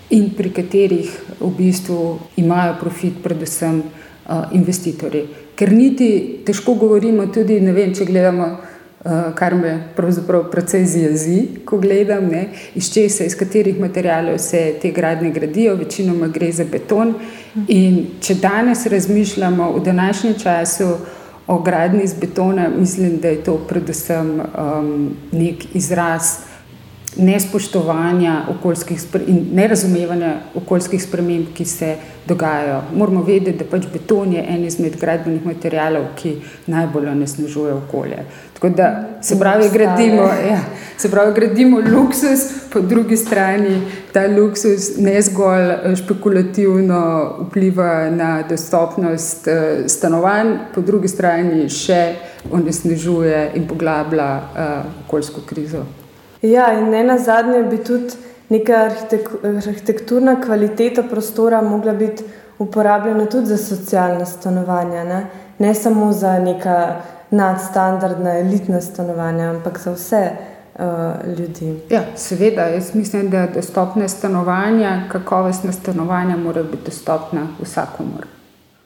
in 0.09 0.29
pri 0.33 0.49
katerih 0.49 1.09
v 1.39 1.51
bistvu 1.57 2.19
imajo 2.37 2.75
profit 2.79 3.21
predvsem 3.23 3.83
uh, 3.83 4.49
investitorji. 4.51 5.27
Ker 5.55 5.71
niti 5.73 6.41
težko 6.45 6.73
govorimo, 6.79 7.27
tudi 7.33 7.59
ne 7.61 7.73
vem, 7.75 7.93
če 7.93 8.07
gledamo, 8.09 8.47
uh, 8.49 9.29
kar 9.37 9.55
me 9.59 9.75
pravzaprav 9.95 10.47
precej 10.49 10.85
zjezi, 10.85 11.37
ko 11.65 11.77
gledam, 11.77 12.29
ne, 12.31 12.47
iz 12.79 12.89
česa, 12.93 13.27
iz 13.27 13.37
katerih 13.37 13.79
materijalov 13.79 14.39
se 14.41 14.79
te 14.81 14.91
gradnje 14.95 15.31
gradijo, 15.35 15.77
večinoma 15.77 16.31
gre 16.33 16.51
za 16.51 16.65
beton. 16.65 17.13
In 17.67 18.19
če 18.21 18.39
danes 18.41 18.85
razmišljamo 18.89 19.71
v 19.77 19.85
današnjem 19.85 20.37
času 20.41 20.93
o 21.49 21.61
gradnji 21.61 22.03
iz 22.03 22.13
betona, 22.13 22.69
mislim, 22.69 23.17
da 23.21 23.27
je 23.29 23.43
to 23.43 23.57
predvsem 23.69 24.39
um, 24.41 25.09
nek 25.31 25.75
izraz 25.75 26.48
nespoštovanja 27.19 28.41
okoljskih 28.49 29.01
in 29.27 29.45
nerazumevanja 29.53 30.33
okoljskih 30.55 31.03
sprememb, 31.03 31.53
ki 31.53 31.65
se 31.65 31.95
dogajajo. 32.27 32.81
Moramo 32.95 33.23
vedeti, 33.23 33.57
da 33.57 33.65
pač 33.65 33.87
beton 33.93 34.33
je 34.33 34.43
en 34.47 34.65
izmed 34.65 34.97
gradbenih 34.99 35.45
materijalov, 35.45 36.11
ki 36.15 36.35
najbolj 36.67 37.09
onesnažuje 37.09 37.73
okolje. 37.73 38.23
Tako 38.53 38.69
da 38.69 38.87
se 39.21 39.39
pravi, 39.39 39.69
gradimo, 39.73 40.23
ja, 40.23 40.59
se 40.97 41.11
pravi, 41.11 41.33
gradimo 41.35 41.79
luksus, 41.79 42.39
po 42.73 42.79
drugi 42.79 43.17
strani 43.17 43.81
ta 44.13 44.27
luksus 44.27 44.97
ne 44.97 45.21
zgolj 45.21 45.71
eh, 45.71 45.95
špekulativno 45.95 47.01
vpliva 47.47 48.09
na 48.09 48.43
dostopnost 48.49 49.47
eh, 49.47 49.83
stanovanj, 49.87 50.57
po 50.75 50.81
drugi 50.81 51.07
strani 51.07 51.69
še 51.69 52.15
onesnažuje 52.51 53.51
in 53.55 53.67
poglablja 53.67 54.29
uh, 54.35 54.85
okoljsko 55.05 55.41
krizo. 55.45 55.83
Ja, 56.41 56.73
in 56.79 56.89
ne 56.89 57.03
na 57.03 57.17
zadnje 57.17 57.63
bi 57.63 57.77
tudi 57.83 58.13
neka 58.49 58.73
arhitek 58.73 59.29
arhitekturna 59.43 60.41
kvaliteta 60.41 61.03
prostora 61.03 61.61
mogla 61.61 61.93
biti 61.93 62.23
uporabljena 62.59 63.25
tudi 63.25 63.45
za 63.45 63.57
socialna 63.57 64.25
stanovanja, 64.25 65.03
ne, 65.03 65.25
ne 65.59 65.73
samo 65.73 66.11
za 66.11 66.39
neka 66.39 66.95
nadstandardna, 67.31 68.37
elitna 68.39 68.81
stanovanja, 68.81 69.49
ampak 69.49 69.79
za 69.79 69.91
vse 69.91 70.29
uh, 70.79 70.83
ljudi. 71.39 71.79
Ja, 71.89 72.01
seveda, 72.15 72.61
jaz 72.61 72.93
mislim, 72.95 73.29
da 73.29 73.47
dostopne 73.53 74.09
stanovanja, 74.09 75.01
kakovostne 75.11 75.73
stanovanja, 75.73 76.37
morajo 76.37 76.63
biti 76.63 76.85
dostopna 76.85 77.47
vsakomor. 77.61 78.25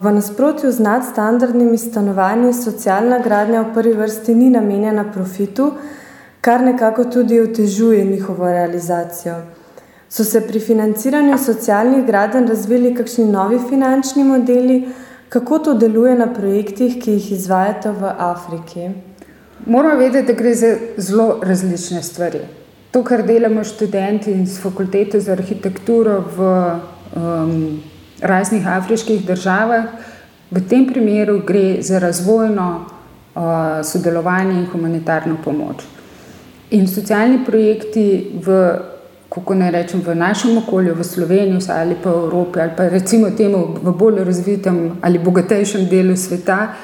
V 0.00 0.12
nasprotju 0.12 0.72
z 0.72 0.80
nadstandardnimi 0.80 1.78
stanovanji, 1.78 2.52
socialna 2.52 3.18
gradnja 3.18 3.62
v 3.62 3.74
prvi 3.74 3.92
vrsti 3.92 4.34
ni 4.34 4.50
namenjena 4.50 5.04
profitu, 5.12 5.72
kar 6.44 6.60
nekako 6.60 7.04
tudi 7.04 7.40
otežuje 7.40 8.04
njihovo 8.04 8.48
realizacijo. 8.52 9.34
So 10.08 10.24
se 10.24 10.40
pri 10.46 10.60
financiranju 10.60 11.38
socialnih 11.38 12.04
gradenj 12.06 12.48
razvili 12.48 12.94
kakšni 12.94 13.24
novi 13.24 13.58
finančni 13.68 14.24
modeli, 14.24 14.88
kako 15.28 15.58
to 15.58 15.74
deluje 15.74 16.14
na 16.14 16.26
projektih, 16.34 16.98
ki 17.02 17.14
jih 17.16 17.30
izvajate 17.32 17.90
v 17.90 18.10
Afriki? 18.18 18.90
Moramo 19.66 19.96
vedeti, 19.98 20.26
da 20.26 20.36
gre 20.38 20.54
za 20.54 20.74
zelo 20.96 21.40
različne 21.42 22.02
stvari. 22.02 22.42
To, 22.90 23.02
kar 23.02 23.24
delamo 23.26 23.64
študenti 23.64 24.36
iz 24.42 24.60
fakultete 24.60 25.20
za 25.20 25.32
arhitekturo 25.32 26.20
v 26.36 26.52
um, 27.16 27.80
raznih 28.20 28.68
afriških 28.68 29.24
državah, 29.26 29.88
v 30.50 30.66
tem 30.68 30.86
primeru 30.92 31.40
gre 31.46 31.82
za 31.82 31.98
razvojno 31.98 32.68
uh, 32.84 33.42
sodelovanje 33.82 34.60
in 34.60 34.70
humanitarno 34.72 35.40
pomoč. 35.44 35.93
In 36.74 36.88
socialni 36.90 37.44
projekti 37.46 38.34
v, 38.42 38.54
kako 39.30 39.54
naj 39.54 39.70
rečem, 39.70 40.00
v 40.02 40.14
našem 40.18 40.58
okolju, 40.58 40.94
v 40.98 41.04
Sloveniji 41.06 41.70
ali 41.70 41.94
pa 41.94 42.10
v 42.10 42.26
Evropi, 42.26 42.60
ali 42.60 42.72
pa 42.76 42.88
recimo 42.90 43.30
temu 43.30 43.78
v 43.78 43.94
bolj 43.94 44.24
razvitem 44.26 44.98
ali 45.00 45.18
bogatejšem 45.18 45.86
delu 45.86 46.16
sveta, 46.16 46.74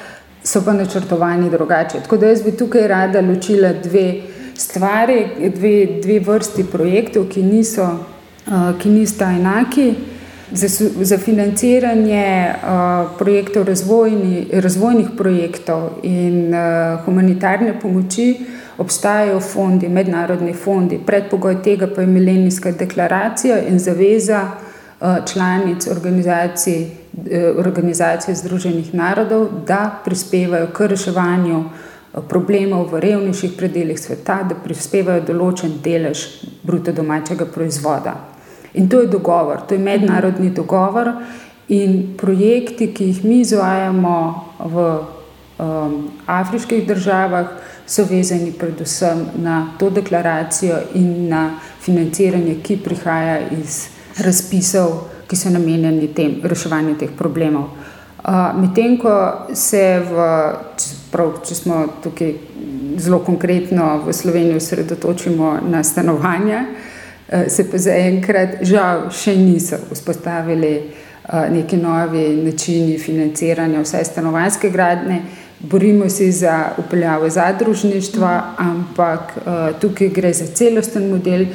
so 0.43 0.61
pa 0.63 0.73
načrtovani 0.73 1.49
drugače. 1.49 2.07
Tako 2.07 2.17
da 2.17 2.31
jaz 2.31 2.43
bi 2.43 2.55
tukaj 2.55 2.87
rada 2.87 3.21
ločila 3.21 3.73
dve 3.73 4.21
stvari, 4.55 5.51
dve, 5.55 5.99
dve 6.01 6.19
vrsti 6.19 6.63
projektov, 6.71 7.27
ki, 7.27 7.43
niso, 7.43 7.83
uh, 8.47 8.71
ki 8.79 8.89
nista 8.89 9.31
enaki. 9.31 9.93
Za, 10.51 10.67
za 11.03 11.17
financiranje 11.17 12.51
uh, 12.51 13.11
projektov, 13.19 13.63
razvojni, 13.67 14.47
razvojnih 14.51 15.13
projektov 15.17 16.03
in 16.03 16.51
uh, 16.51 16.99
humanitarne 17.05 17.79
pomoči 17.79 18.35
obstajajo 18.81 19.39
fondi, 19.39 19.89
mednarodni 19.89 20.53
fondi. 20.53 20.99
Predpogoj 21.05 21.61
tega 21.63 21.87
pa 21.95 22.01
je 22.01 22.07
milenijska 22.07 22.71
deklaracija 22.71 23.59
in 23.69 23.79
zaveza 23.79 24.41
eh, 24.41 25.05
članic 25.33 25.87
organizacij, 25.87 26.81
eh, 26.81 27.53
organizacije 27.57 28.35
Združenih 28.35 28.93
narodov, 28.93 29.47
da 29.67 30.01
prispevajo 30.05 30.67
k 30.73 30.87
reševanju 30.87 31.59
eh, 31.59 32.19
problemov 32.29 32.89
v 32.93 32.99
revnejših 32.99 33.53
predeljih 33.57 33.99
sveta, 33.99 34.41
da 34.49 34.57
prispevajo 34.63 35.21
določen 35.29 35.77
delež 35.83 36.25
bruto 36.63 36.91
domačega 36.91 37.45
proizvoda. 37.45 38.17
In 38.73 38.89
to 38.89 39.01
je 39.01 39.07
dogovor, 39.07 39.61
to 39.67 39.75
je 39.75 39.83
mednarodni 39.83 40.49
dogovor 40.49 41.11
in 41.67 42.13
projekti, 42.17 42.93
ki 42.93 43.05
jih 43.05 43.25
mi 43.25 43.41
izvajamo 43.41 44.17
v 44.59 44.85
um, 45.61 46.09
afriških 46.25 46.87
državah, 46.87 47.47
so 47.87 48.05
vezani 48.09 48.51
predvsem 48.51 49.25
na 49.43 49.73
to 49.79 49.89
deklaracijo 49.89 50.77
in 50.93 51.27
na 51.29 51.59
financiranje, 51.81 52.55
ki 52.63 52.77
prihaja 52.83 53.39
iz 53.51 53.87
razpisov, 54.17 54.93
ki 55.27 55.35
so 55.35 55.49
namenjeni 55.49 56.07
tem, 56.15 56.39
reševanju 56.43 56.95
teh 56.99 57.11
problemov. 57.17 57.69
Medtem 58.55 58.97
ko 59.01 59.13
se, 59.57 59.99
v, 60.05 60.25
prav, 61.11 61.33
če 61.47 61.55
smo 61.57 61.81
tukaj 62.03 62.33
zelo 63.01 63.19
konkretno 63.25 64.03
v 64.05 64.13
Sloveniji 64.13 64.59
osredotočimo 64.61 65.57
na 65.69 65.83
stanovanja, 65.83 66.65
se 67.47 67.65
pa 67.71 67.79
zaenkrat 67.79 68.61
žal 68.67 69.07
še 69.15 69.35
niso 69.39 69.79
vzpostavili 69.89 70.73
neki 71.51 71.77
novi 71.77 72.27
načini 72.43 72.97
financiranja 72.99 73.81
vse 73.81 74.03
stanovanske 74.05 74.69
gradne. 74.69 75.21
Borimo 75.63 76.09
se 76.09 76.31
za 76.31 76.71
upeljavo 76.77 77.29
zadružništva, 77.29 78.41
ampak 78.57 79.37
tukaj 79.81 80.09
gre 80.09 80.33
za 80.33 80.45
celosten 80.45 81.09
model, 81.09 81.45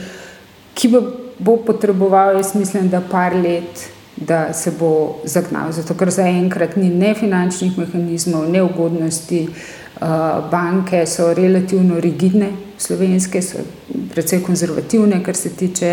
ki 0.75 0.89
bo, 0.89 1.01
bo 1.39 1.57
potreboval, 1.57 2.37
jaz 2.37 2.55
mislim, 2.55 2.89
da 2.89 3.01
par 3.01 3.35
let, 3.35 3.89
da 4.17 4.53
se 4.53 4.71
bo 4.79 5.17
zagnal. 5.25 5.73
Zato, 5.73 5.95
ker 5.95 6.11
zaenkrat 6.11 6.77
ni 6.77 6.89
ne 6.89 7.15
finančnih 7.15 7.79
mehanizmov, 7.79 8.51
ne 8.51 8.63
ugodnosti. 8.63 9.49
Banke 10.51 11.07
so 11.07 11.31
relativno 11.35 12.01
rigidne, 12.01 12.51
slovenske 12.79 13.41
so 13.43 13.63
precej 14.13 14.43
konzervativne, 14.45 15.23
kar 15.25 15.37
se 15.37 15.49
tiče 15.57 15.93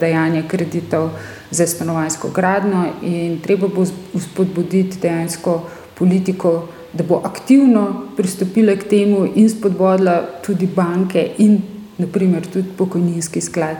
dajanja 0.00 0.42
kreditov 0.48 1.10
za 1.50 1.66
stanovansko 1.66 2.28
gradno, 2.28 2.84
in 3.02 3.40
treba 3.40 3.68
bo 3.68 3.86
spodbuditi 3.86 5.00
dejansko 5.00 5.62
politiko, 5.98 6.68
da 6.92 7.04
bo 7.04 7.20
aktivno 7.24 8.12
pristopila 8.16 8.76
k 8.76 8.88
temu 8.88 9.26
in 9.34 9.50
spodbudila 9.50 10.22
tudi 10.46 10.66
banke 10.66 11.30
in 11.38 11.60
naprimer 11.98 12.46
tudi 12.46 12.68
pokojninski 12.78 13.40
sklad 13.40 13.76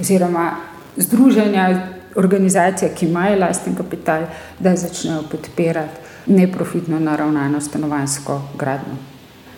oziroma 0.00 0.56
združenja, 0.96 1.88
organizacije, 2.16 2.92
ki 2.94 3.06
imajo 3.06 3.38
lasten 3.38 3.74
kapital, 3.74 4.22
da 4.58 4.76
začnejo 4.76 5.22
podpirati 5.30 6.00
neprofitno 6.26 7.00
naravnano 7.00 7.60
stanovansko 7.60 8.40
gradno. 8.58 9.13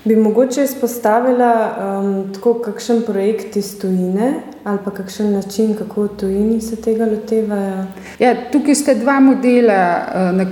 Bi 0.06 0.16
mogoče 0.16 0.64
izpostavila 0.64 1.52
um, 2.00 2.32
tako 2.34 2.54
kakšen 2.54 3.02
projekt 3.06 3.56
iz 3.56 3.78
tujine 3.80 4.34
ali 4.64 4.78
pa 4.84 4.90
kakšen 4.90 5.32
način, 5.32 5.74
kako 5.74 6.02
v 6.02 6.08
tujini 6.20 6.60
se 6.60 6.76
tega 6.76 7.06
lotevajo? 7.06 7.84
Ja, 8.18 8.34
tukaj 8.52 8.74
sta 8.74 8.94
dva 8.94 9.20
modela, 9.20 10.00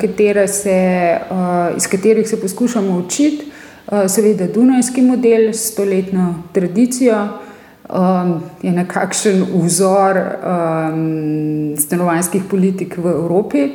katere 0.00 0.48
se, 0.48 0.76
iz 1.76 1.86
katerih 1.86 2.28
se 2.28 2.40
poskušamo 2.40 2.98
učiti. 2.98 3.52
Seveda, 4.08 4.46
Dunajski 4.46 5.02
model 5.02 5.52
s 5.52 5.72
stoletno 5.72 6.34
tradicijo 6.52 7.28
je 8.62 8.72
nekakšen 8.72 9.46
vzor 9.54 10.20
stanovanjskih 11.78 12.42
politik 12.50 12.96
v 12.98 13.06
Evropi. 13.06 13.68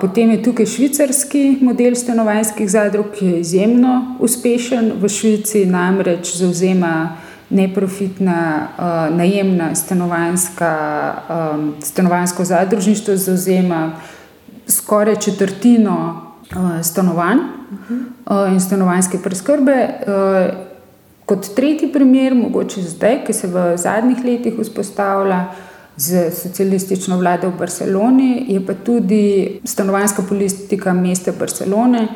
Potem 0.00 0.30
je 0.30 0.42
tukaj 0.42 0.66
švicarski 0.66 1.58
model 1.60 1.94
stanovanjskih 1.94 2.70
zadrug, 2.70 3.06
ki 3.12 3.26
je 3.26 3.40
izjemno 3.40 4.16
uspešen. 4.20 4.92
V 5.00 5.08
Švici 5.08 5.66
namreč 5.66 6.36
zauzema 6.36 7.16
neprofitna 7.50 8.68
najemna 9.10 9.74
stanovanjska, 9.74 10.72
stanovanjsko 11.82 12.44
zadružništvo, 12.44 13.16
zauzema 13.16 13.92
skoraj 14.66 15.16
četrtino 15.16 16.22
stanovanj 16.82 17.38
in 18.52 18.60
stanovanjske 18.60 19.18
preskrbe. 19.24 19.88
Kot 21.26 21.54
tretji 21.56 21.92
primer, 21.92 22.34
mogoče 22.34 22.82
zdaj, 22.82 23.24
ki 23.26 23.32
se 23.32 23.46
v 23.46 23.76
zadnjih 23.76 24.24
letih 24.24 24.54
vzpostavlja 24.58 25.44
z 25.96 26.30
socialistično 26.30 27.18
vlado 27.18 27.50
v 27.50 27.58
Barceloni, 27.58 28.46
je 28.48 28.66
pa 28.66 28.74
tudi 28.74 29.60
stanovanjska 29.64 30.22
politika 30.28 30.92
mesta 30.92 31.32
Barcelone, 31.38 32.08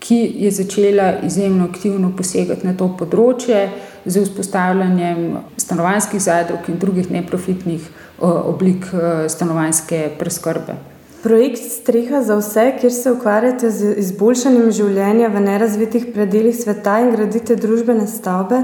ki 0.00 0.32
je 0.44 0.50
začela 0.50 1.12
izjemno 1.22 1.68
aktivno 1.70 2.12
posegati 2.16 2.66
na 2.66 2.72
to 2.76 2.88
področje 2.98 3.68
z 4.06 4.22
vzpostavljanjem 4.24 5.36
stanovanjskih 5.60 6.22
zadrug 6.22 6.68
in 6.68 6.78
drugih 6.80 7.10
neprofitnih 7.12 7.84
oblik 8.20 8.86
stanovanjske 9.28 10.08
preskrbe. 10.18 10.78
Projekt 11.22 11.60
Streha 11.60 12.22
za 12.24 12.38
vse, 12.40 12.64
kjer 12.80 12.92
se 12.92 13.12
ukvarjate 13.12 13.70
z 13.70 13.92
izboljšanjem 14.00 14.70
življenja 14.72 15.28
v 15.28 15.42
nerazvitih 15.44 16.06
predelih 16.14 16.56
sveta 16.56 16.96
in 17.04 17.12
gradite 17.12 17.58
družbene 17.60 18.06
stavbe, 18.08 18.62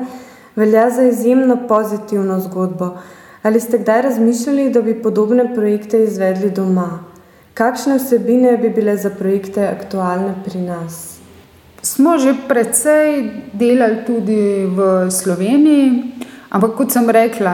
velja 0.57 0.88
za 0.90 1.05
izjemno 1.11 1.59
pozitivno 1.68 2.40
zgodbo. 2.40 2.94
Ali 3.46 3.61
ste 3.61 3.78
kdaj 3.78 4.02
razmišljali, 4.02 4.70
da 4.70 4.82
bi 4.82 5.02
podobne 5.02 5.54
projekte 5.54 6.00
izvedli 6.02 6.50
doma? 6.50 6.98
Kakšne 7.54 7.94
vsebine 7.96 8.56
bi 8.56 8.70
bile 8.74 8.96
za 8.96 9.11
projekte 9.11 9.68
aktualne 9.68 10.32
pri 10.44 10.61
nas? 10.61 11.18
Smo 11.82 12.18
že 12.18 12.32
precej 12.48 13.30
delali 13.52 14.02
tudi 14.06 14.66
v 14.66 15.11
Sloveniji, 15.11 15.92
ampak 16.50 16.74
kot 16.74 16.90
sem 16.90 17.06
rekla, 17.11 17.52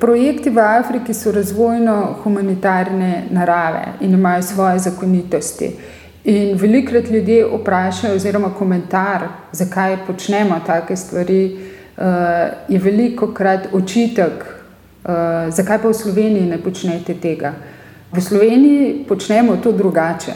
projekti 0.00 0.50
v 0.50 0.60
Afriki 0.60 1.14
so 1.14 1.32
razvojno-humanitarne 1.32 3.22
narave 3.30 3.86
in 4.00 4.12
imajo 4.12 4.42
svoje 4.42 4.78
zakonitosti. 4.78 5.70
In 6.24 6.58
velikokrat 6.60 7.08
ljudje 7.10 7.46
vprašajo, 7.46 8.16
oziroma 8.20 8.52
komentar, 8.58 9.24
zakaj 9.52 9.96
počnemo 10.06 10.60
take 10.66 10.96
stvari, 10.96 11.56
je 12.68 12.78
veliko 12.78 13.30
krat 13.32 13.72
očitek 13.72 14.53
zakaj 15.50 15.82
pa 15.82 15.88
v 15.88 15.94
Sloveniji 15.94 16.48
ne 16.48 16.58
počnete 16.58 17.14
tega? 17.14 17.54
V 18.12 18.20
Sloveniji 18.22 19.04
počnemo 19.08 19.56
to 19.56 19.72
drugače, 19.72 20.34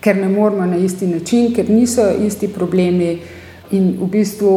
ker 0.00 0.16
ne 0.16 0.28
moramo 0.28 0.66
na 0.66 0.76
isti 0.76 1.06
način, 1.06 1.54
ker 1.54 1.70
niso 1.70 2.10
isti 2.10 2.48
problemi 2.48 3.18
in 3.70 3.94
v 4.00 4.08
bistvu 4.12 4.50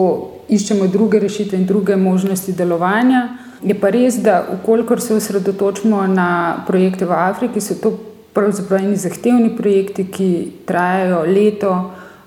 iščemo 0.50 0.88
druge 0.88 1.20
rešitve 1.20 1.58
in 1.58 1.65
druge 1.65 1.96
možnosti 1.96 2.54
delovanja. 2.54 3.30
Je 3.63 3.74
pa 3.74 3.89
res, 3.89 4.20
da 4.22 4.43
ukolikor 4.54 5.02
se 5.02 5.15
osredotočimo 5.15 6.08
na 6.08 6.63
projekte 6.67 7.06
v 7.06 7.15
Afriki, 7.15 7.62
so 7.62 7.80
to 7.82 7.96
pravzaprav 8.34 8.84
eni 8.84 8.96
zahtevni 8.96 9.56
projekti, 9.58 10.06
ki 10.12 10.30
trajajo 10.65 11.24
leto 11.26 11.72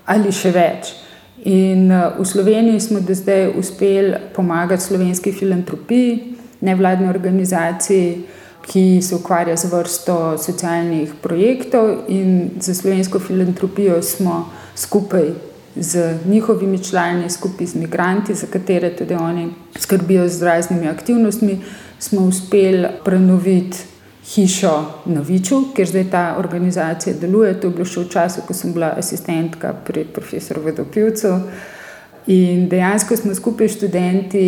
ali 0.05 0.33
še 0.33 0.51
več. 0.51 0.91
In 1.47 1.87
v 1.89 2.25
Sloveniji 2.25 2.81
smo 2.83 2.99
do 2.99 3.13
zdaj 3.15 3.53
uspeli 3.57 4.17
pomagati 4.35 4.83
slovenski 4.83 5.31
filantropiji 5.31 6.30
nevladni 6.61 7.09
organizaciji, 7.09 8.23
ki 8.61 9.01
se 9.01 9.15
ukvarja 9.15 9.57
z 9.57 9.71
vrsto 9.71 10.37
socialnih 10.37 11.13
projektov, 11.21 11.95
in 12.07 12.49
za 12.59 12.73
slovensko 12.73 13.19
filantropijo 13.19 14.01
smo 14.01 14.49
skupaj 14.75 15.31
z 15.75 16.17
njihovimi 16.25 16.83
člani, 16.83 17.29
skupaj 17.29 17.67
z 17.67 17.75
migranti, 17.75 18.35
za 18.35 18.47
katere 18.47 18.95
tudi 18.95 19.13
oni 19.13 19.53
skrbijo 19.79 20.27
z 20.29 20.43
raznimi 20.43 20.87
aktivnostmi, 20.87 21.59
smo 21.99 22.21
uspeli 22.21 22.87
prenoviti. 23.05 23.77
Hišo 24.21 25.01
na 25.05 25.21
Viču, 25.21 25.73
kjer 25.75 25.87
zdaj 25.87 26.03
ta 26.11 26.35
organizacija 26.37 27.15
deluje. 27.19 27.55
To 27.59 27.67
je 27.67 27.73
bilo 27.73 27.85
še 27.85 28.03
v 28.03 28.09
času, 28.13 28.43
ko 28.45 28.53
sem 28.53 28.73
bila 28.73 28.91
asistentka 28.97 29.73
pri 29.73 30.03
profesorju 30.05 30.63
Vodopilcu. 30.63 31.31
In 32.27 32.67
dejansko 32.69 33.17
smo 33.17 33.33
skupaj 33.35 33.67
s 33.67 33.79
študenti 33.79 34.45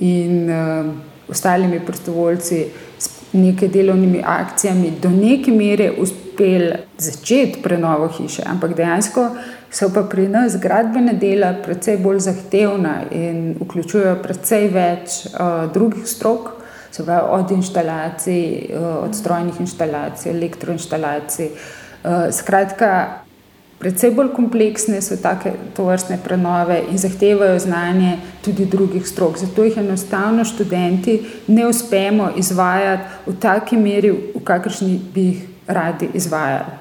in 0.00 0.48
uh, 0.48 0.88
ostalimi 1.30 1.80
prostovoljci, 1.86 2.66
s 2.98 3.08
nekaj 3.32 3.68
delovnimi 3.68 4.22
akcijami, 4.26 4.92
do 5.02 5.10
neke 5.10 5.52
mere 5.52 5.92
uspeli 5.98 6.72
začeti 6.98 7.62
prenovo 7.62 8.08
hiše, 8.08 8.42
ampak 8.46 8.74
dejansko 8.76 9.28
so 9.70 9.88
pa 9.94 10.02
pri 10.02 10.28
nas 10.28 10.56
gradbene 10.60 11.12
dela 11.12 11.52
precej 11.64 11.96
bolj 12.02 12.18
zahtevna 12.18 12.94
in 13.10 13.54
vključujejo 13.60 14.16
precej 14.22 14.68
več 14.68 15.20
uh, 15.26 15.72
drugih 15.72 16.08
strok. 16.08 16.50
Se 16.90 17.04
pravi, 17.06 17.28
od 17.30 17.50
instalacij, 17.54 18.74
od 18.74 19.14
strojnih 19.14 19.60
instalacij, 19.60 20.32
elektroinstalacij. 20.32 21.50
Skratka, 22.34 22.88
Predvsej 23.80 24.10
bolj 24.12 24.34
kompleksne 24.36 24.98
so 25.00 25.16
take 25.16 25.54
tovrstne 25.72 26.18
prenove 26.20 26.82
in 26.92 26.98
zahtevajo 27.00 27.58
znanje 27.58 28.18
tudi 28.44 28.66
drugih 28.68 29.06
strok. 29.08 29.38
Zato 29.40 29.64
jih 29.64 29.78
enostavno 29.80 30.44
študenti 30.44 31.14
ne 31.46 31.64
uspemo 31.66 32.28
izvajati 32.36 33.08
v 33.26 33.34
taki 33.40 33.80
meri, 33.80 34.10
v 34.10 34.44
kakršni 34.44 35.00
bi 35.14 35.24
jih 35.30 35.48
radi 35.66 36.10
izvajali. 36.14 36.76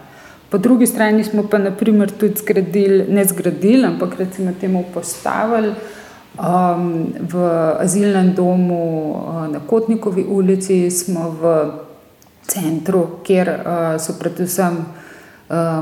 Po 0.49 0.57
drugi 0.57 0.87
strani 0.87 1.23
smo 1.23 1.47
pa 1.47 1.57
naprimer 1.57 2.11
tudi 2.11 2.35
zgradili, 2.35 3.05
ne 3.09 3.25
zgradili, 3.25 3.85
ampak 3.85 4.19
recimo 4.19 4.51
temu 4.61 4.83
postavili 4.93 5.71
um, 5.71 7.13
v 7.31 7.49
azilnem 7.79 8.33
domu 8.35 9.11
uh, 9.11 9.47
na 9.47 9.59
Kotnikovi 9.59 10.25
ulici, 10.27 10.91
smo 10.91 11.29
v 11.29 11.71
centru, 12.43 13.07
kjer 13.23 13.49
uh, 13.49 14.01
so 14.01 14.19
predvsem 14.19 14.77
uh, 14.77 14.98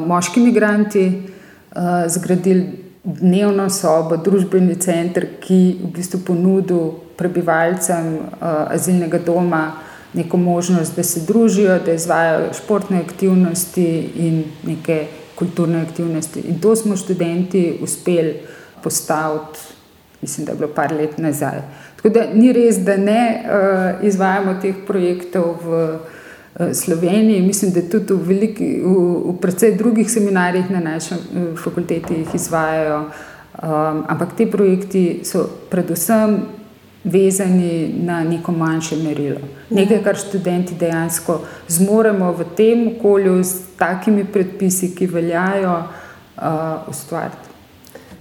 moški 0.08 0.40
imigranti 0.40 1.22
uh, 1.76 1.82
zgradili 2.08 2.84
dnevno 3.04 3.70
sobo, 3.70 4.18
družbeni 4.18 4.76
center, 4.76 5.28
ki 5.40 5.60
v 5.84 5.92
bistvu 5.96 6.20
ponudi 6.28 6.80
prebivalcem 7.18 8.16
uh, 8.18 8.68
azilnega 8.72 9.20
doma 9.20 9.72
neko 10.14 10.38
možnost, 10.38 10.96
da 10.96 11.04
se 11.04 11.22
družijo, 11.28 11.80
da 11.86 11.94
izvajo 11.94 12.54
športne 12.54 13.02
aktivnosti 13.04 13.88
in 14.16 14.44
neke 14.64 15.06
kulturne 15.36 15.82
aktivnosti. 15.82 16.40
In 16.50 16.60
to 16.60 16.76
smo 16.76 16.98
študenti 16.98 17.80
uspeli 17.82 18.40
postaviti, 18.84 19.60
mislim, 20.22 20.46
da 20.46 20.52
je 20.52 20.58
bilo 20.58 20.72
par 20.76 20.92
let 20.92 21.18
nazaj. 21.18 21.62
Tako 21.96 22.10
da 22.10 22.26
ni 22.34 22.54
res, 22.54 22.78
da 22.78 22.98
ne 22.98 23.44
uh, 23.44 24.06
izvajamo 24.08 24.60
teh 24.62 24.76
projektov 24.88 25.58
v 25.64 25.82
Sloveniji. 26.74 27.42
Mislim, 27.42 27.72
da 27.72 27.82
tudi 27.82 28.14
v, 28.14 28.18
veliki, 28.28 28.68
v, 28.84 28.94
v 29.32 29.38
precej 29.42 29.76
drugih 29.78 30.12
seminarjih 30.12 30.72
na 30.72 30.80
naši 30.80 31.14
uh, 31.14 31.58
fakulteti 31.64 32.14
jih 32.14 32.36
izvajajo. 32.36 33.00
Um, 33.58 34.04
ampak 34.08 34.36
ti 34.38 34.46
projekti 34.46 35.20
so 35.26 35.48
predvsem 35.70 36.40
vezani 37.04 37.94
na 38.06 38.24
neko 38.24 38.52
manjše 38.52 38.96
merilo. 38.96 39.40
Nekaj, 39.70 40.04
kar 40.04 40.18
študenti 40.18 40.76
dejansko 40.76 41.40
zmoremo 41.68 42.32
v 42.32 42.46
tem 42.58 42.88
okolju 42.88 43.44
s 43.44 43.78
takimi 43.78 44.26
predpisi, 44.26 44.96
ki 44.96 45.08
veljajo 45.08 45.78
uh, 45.78 46.90
ustvariti. 46.90 47.57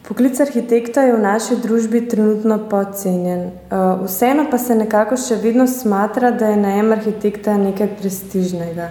Poklic 0.08 0.38
arhitekta 0.40 1.02
je 1.02 1.14
v 1.16 1.18
naši 1.18 1.56
družbi 1.58 2.04
trenutno 2.06 2.60
podcenjen. 2.70 3.40
Uh, 3.74 4.04
vseeno 4.04 4.44
pa 4.50 4.58
se 4.58 4.74
nekako 4.78 5.16
še 5.18 5.34
vedno 5.42 5.64
smatra, 5.66 6.30
da 6.30 6.52
je 6.52 6.60
najem 6.62 6.92
arhitekta 6.94 7.56
nekaj 7.58 7.88
prestižnega. 7.98 8.86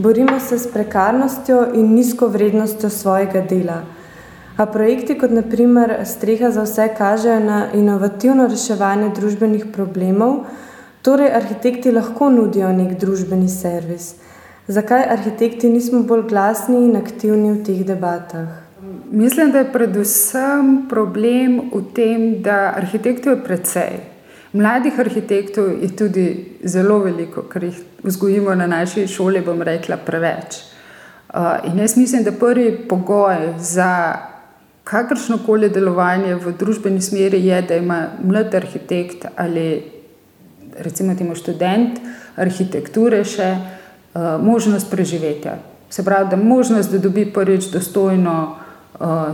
Borimo 0.00 0.38
se 0.40 0.56
s 0.58 0.70
prekarnostjo 0.72 1.66
in 1.76 1.90
nizko 1.92 2.30
vrednostjo 2.32 2.88
svojega 2.88 3.42
dela. 3.50 3.82
A 4.56 4.66
projekti 4.66 5.18
kot 5.20 5.34
naprimer 5.36 5.92
Streha 6.08 6.48
za 6.50 6.64
vse 6.64 6.86
kažejo 6.96 7.42
na 7.44 7.58
inovativno 7.76 8.46
reševanje 8.48 9.10
družbenih 9.18 9.66
problemov, 9.74 10.46
torej 11.04 11.28
arhitekti 11.28 11.92
lahko 11.92 12.30
nudijo 12.32 12.72
nek 12.72 12.96
družbeni 12.96 13.50
servis. 13.52 14.14
Zakaj 14.68 15.04
arhitekti 15.12 15.68
nismo 15.68 16.00
bolj 16.08 16.24
glasni 16.32 16.86
in 16.86 16.96
aktivni 16.96 17.52
v 17.52 17.60
teh 17.68 17.84
debatah? 17.84 18.67
Mislim, 19.10 19.52
da 19.52 19.58
je 19.58 19.72
predvsem 19.72 20.86
problem 20.88 21.60
v 21.72 21.82
tem, 21.94 22.42
da 22.42 22.74
arhitektov 22.76 23.32
je 23.32 23.44
precej. 23.44 23.92
Mladih 24.52 24.98
arhitektov 25.00 25.70
je 25.82 25.88
tudi 25.96 26.24
zelo 26.64 26.98
veliko, 27.04 27.42
ker 27.48 27.64
jih 27.64 27.78
vzgojimo 28.04 28.54
na 28.54 28.66
naši 28.66 29.06
šoli, 29.08 29.40
bom 29.44 29.62
rekla, 29.62 29.96
preveč. 29.96 30.60
Uh, 31.28 31.60
in 31.64 31.78
jaz 31.78 31.96
mislim, 31.96 32.24
da 32.24 32.32
prvi 32.32 32.88
pogoj 32.88 33.54
za 33.58 34.18
kakršno 34.84 35.38
koli 35.46 35.68
delovanje 35.68 36.34
v 36.34 36.52
družbeni 36.58 37.00
smeri 37.00 37.40
je, 37.44 37.62
da 37.62 37.76
ima 37.76 38.06
mlad 38.24 38.54
arhitekt 38.54 39.26
ali 39.36 39.82
recimo 40.78 41.14
temu 41.14 41.34
študent 41.34 42.00
arhitekture 42.36 43.24
še 43.24 43.50
uh, 43.56 44.36
možnost 44.40 44.90
preživetja. 44.90 45.58
Se 45.90 46.04
pravi, 46.04 46.30
da 46.30 46.36
možnost, 46.36 46.92
da 46.92 46.98
dobi 46.98 47.26
prvič 47.32 47.70
dostojno 47.72 48.56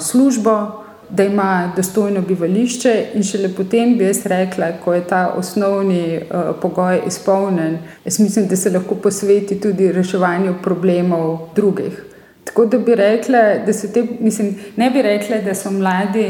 službo, 0.00 0.84
da 1.10 1.24
ima 1.24 1.72
dostojno 1.76 2.20
bivališče 2.20 3.06
in 3.14 3.22
šele 3.22 3.48
potem 3.54 3.98
bi 3.98 4.04
jaz 4.04 4.26
rekla, 4.26 4.72
ko 4.84 4.94
je 4.94 5.04
ta 5.06 5.34
osnovni 5.36 6.16
uh, 6.16 6.40
pogoj 6.62 7.00
izpolnen, 7.06 7.78
jaz 8.04 8.20
mislim, 8.20 8.46
da 8.48 8.56
se 8.56 8.70
lahko 8.70 8.94
posveti 8.94 9.60
tudi 9.60 9.92
reševanju 9.92 10.54
problemov 10.62 11.38
drugih. 11.56 12.04
Tako 12.44 12.66
da 12.66 12.78
bi 12.78 12.94
rekla, 12.94 13.42
da 13.66 13.72
so 13.72 13.88
te, 13.94 14.06
mislim, 14.20 14.54
ne 14.76 14.90
bi 14.90 15.02
rekla, 15.02 15.38
da 15.44 15.54
so 15.54 15.70
mladi 15.70 16.26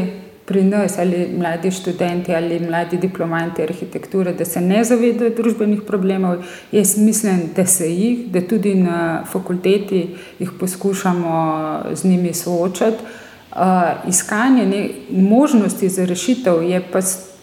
pri 0.47 0.63
nas 0.63 0.99
ali 0.99 1.29
mladi 1.39 1.71
študenti 1.71 2.35
ali 2.35 2.61
mladi 2.61 2.97
diplomanti 2.97 3.63
arhitekture, 3.63 4.33
da 4.33 4.45
se 4.45 4.61
ne 4.61 4.85
zavedajo 4.85 5.31
družbenih 5.31 5.83
problemov. 5.87 6.45
Jaz 6.73 6.99
mislim, 6.99 7.51
da 7.57 7.67
se 7.67 7.93
jih, 7.93 8.31
da 8.33 8.41
tudi 8.41 8.75
na 8.75 9.25
fakulteti 9.33 10.17
jih 10.39 10.51
poskušamo 10.61 11.61
z 11.93 12.05
njimi 12.05 12.35
soočati. 12.35 13.24
Uh, 13.55 14.09
iskanje 14.09 14.67
ne, 14.67 14.89
možnosti 15.11 15.89
za 15.89 16.05
rešitev 16.05 16.63
je 16.63 16.81
pa, 16.93 16.99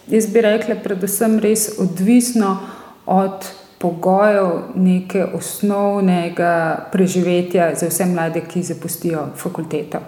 jaz 0.08 0.26
bi 0.26 0.40
rekla, 0.40 0.74
predvsem 0.84 1.38
res 1.40 1.70
odvisno 1.78 2.58
od 3.06 3.46
pogojev 3.78 4.50
neke 4.74 5.24
osnovnega 5.24 6.88
preživetja 6.92 7.74
za 7.74 7.88
vse 7.88 8.06
mlade, 8.06 8.42
ki 8.48 8.62
zapustijo 8.62 9.26
fakulteto. 9.36 9.98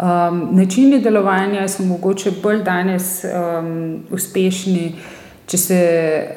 Um, 0.00 0.48
načini 0.52 0.98
delovanja 1.00 1.68
so 1.68 1.82
mogoče 1.82 2.30
bolj 2.42 2.64
danes 2.64 3.24
um, 3.24 4.02
uspešni, 4.10 4.90
če 5.46 5.58
se 5.58 5.80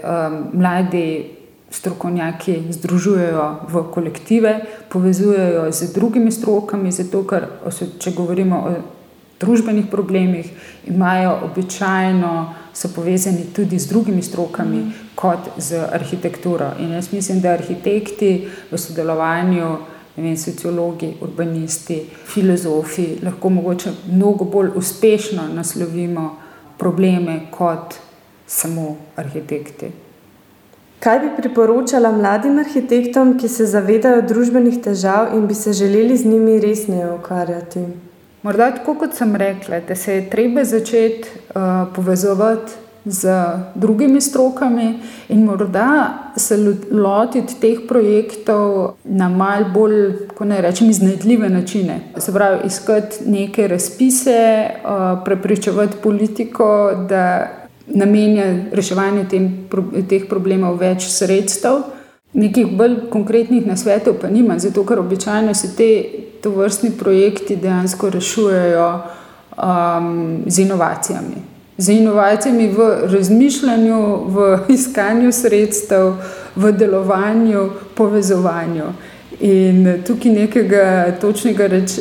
um, 0.03 0.37
mladi 0.53 1.39
strokovnjaki 1.71 2.61
združujejo 2.69 3.49
v 3.69 3.83
kolektive, 3.93 4.53
povezujejo 4.89 5.71
z 5.71 5.91
drugimi 5.93 6.31
strokami, 6.31 6.91
zato 6.91 7.25
ker, 7.27 7.49
če 7.99 8.15
govorimo 8.15 8.63
o 8.69 8.77
družbenih 9.39 9.85
problemih, 9.91 10.49
imajo 10.87 11.37
običajno, 11.51 12.33
so 12.73 12.89
povezani 12.95 13.45
tudi 13.55 13.79
z 13.79 13.87
drugimi 13.89 14.21
strokami, 14.21 14.77
mm. 14.77 14.91
kot 15.15 15.49
z 15.57 15.79
arhitekturo. 15.91 16.71
In 16.79 16.91
jaz 16.91 17.11
mislim, 17.13 17.41
da 17.41 17.55
arhitekti 17.57 18.47
v 18.71 18.77
sodelovanju, 18.77 19.77
vem, 20.15 20.37
sociologi, 20.37 21.13
urbanisti, 21.21 22.01
filozofi, 22.25 23.07
lahko 23.23 23.49
mogoče 23.49 23.91
mnogo 24.11 24.45
bolj 24.45 24.71
uspešno 24.75 25.47
naslovimo 25.55 26.35
probleme 26.77 27.39
kot 27.51 27.95
samo 28.47 28.95
arhitekti. 29.15 29.91
Kaj 30.99 31.19
bi 31.19 31.29
priporočala 31.37 32.11
mladim 32.11 32.59
arhitektom, 32.59 33.37
ki 33.39 33.47
se 33.47 33.65
zavedajo 33.65 34.21
družbenih 34.27 34.81
težav 34.83 35.35
in 35.35 35.47
bi 35.47 35.55
se 35.55 35.73
želeli 35.73 36.17
z 36.17 36.25
njimi 36.25 36.59
resneje 36.59 37.11
ukvarjati? 37.13 37.85
Morda 38.41 38.71
tako, 38.71 38.95
kot 38.95 39.15
sem 39.15 39.35
rekla, 39.35 39.81
da 39.87 39.95
se 39.95 40.15
je 40.15 40.29
treba 40.29 40.63
začeti 40.63 41.27
uh, 41.29 41.61
povezovati 41.95 42.71
z 43.05 43.31
drugimi 43.75 44.21
strokami 44.21 44.99
in 45.29 45.43
morda 45.43 46.13
se 46.37 46.57
lotiti 46.91 47.55
teh 47.59 47.79
projektov 47.87 48.93
na 49.03 49.29
mal 49.29 49.65
bolj, 49.73 50.27
kako 50.27 50.45
naj 50.45 50.61
rečem, 50.61 50.89
iznajdljive 50.89 51.49
načine. 51.49 51.99
Se 52.17 52.33
pravi, 52.33 52.67
iskati 52.67 53.17
neke 53.25 53.67
razpise, 53.67 54.67
uh, 54.69 55.23
prepričevati 55.25 55.97
politiko, 56.03 56.91
da 57.09 57.47
namenja 57.87 58.45
reševanju 58.71 59.27
tem, 59.29 59.49
teh 60.09 60.27
problemov 60.29 60.77
več 60.79 61.09
sredstev. 61.11 61.81
Nekih 62.33 62.67
bolj 62.77 63.09
konkretnih 63.09 63.65
nasvetov 63.65 64.19
pa 64.21 64.29
nima, 64.29 64.59
zato 64.59 64.83
ker 64.85 64.99
običajno 64.99 65.53
se 65.53 65.75
te 65.75 65.89
to 66.41 66.49
vrstni 66.49 66.91
projekti 66.91 67.55
dejansko 67.55 68.09
rešujejo 68.09 69.01
um, 69.57 70.43
z 70.45 70.59
inovacijami. 70.59 71.41
Z 71.77 71.89
inovacijami 71.89 72.67
v 72.67 72.89
razmišljanju, 73.03 74.01
v 74.27 74.57
iskanju 74.77 75.31
sredstev, 75.31 76.13
v 76.55 76.71
delovanju, 76.71 77.69
povezovanju. 77.95 78.91
In 79.39 80.03
tukaj 80.07 80.31
nekega 80.31 81.15
točnega 81.21 81.67
reč, 81.67 81.95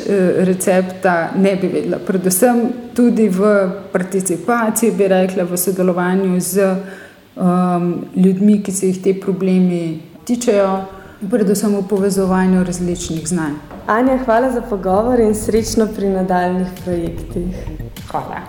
recepta 0.44 1.30
ne 1.38 1.56
bi 1.56 1.68
vedela. 1.72 2.00
Predvsem 2.06 2.62
tudi 2.94 3.28
v 3.28 3.70
participaciji, 3.92 4.92
bi 4.92 5.08
rekla, 5.08 5.46
v 5.46 5.56
sodelovanju 5.56 6.40
z 6.40 6.74
um, 7.36 8.04
ljudmi, 8.16 8.58
ki 8.62 8.72
se 8.72 8.90
jih 8.90 9.02
te 9.02 9.14
problemi 9.14 10.07
tičejo 10.28 10.84
predvsem 11.30 11.72
v 11.76 11.86
povezovanju 11.88 12.64
različnih 12.64 13.28
znanj. 13.28 13.54
Anja, 13.86 14.18
hvala 14.24 14.52
za 14.52 14.60
pogovor 14.60 15.20
in 15.20 15.34
srečno 15.34 15.86
pri 15.96 16.10
nadaljnih 16.10 16.68
projektih. 16.84 17.56
Hvala. 18.10 18.42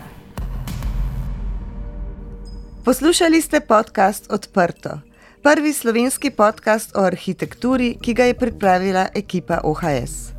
Poslušali 2.86 3.42
ste 3.42 3.60
podcast 3.60 4.28
Odprto, 4.32 5.00
prvi 5.44 5.74
slovenski 5.74 6.32
podcast 6.32 6.96
o 6.96 7.06
arhitekturi, 7.08 7.96
ki 8.02 8.14
ga 8.14 8.24
je 8.24 8.34
pripravila 8.34 9.08
ekipa 9.16 9.62
OHS. 9.64 10.36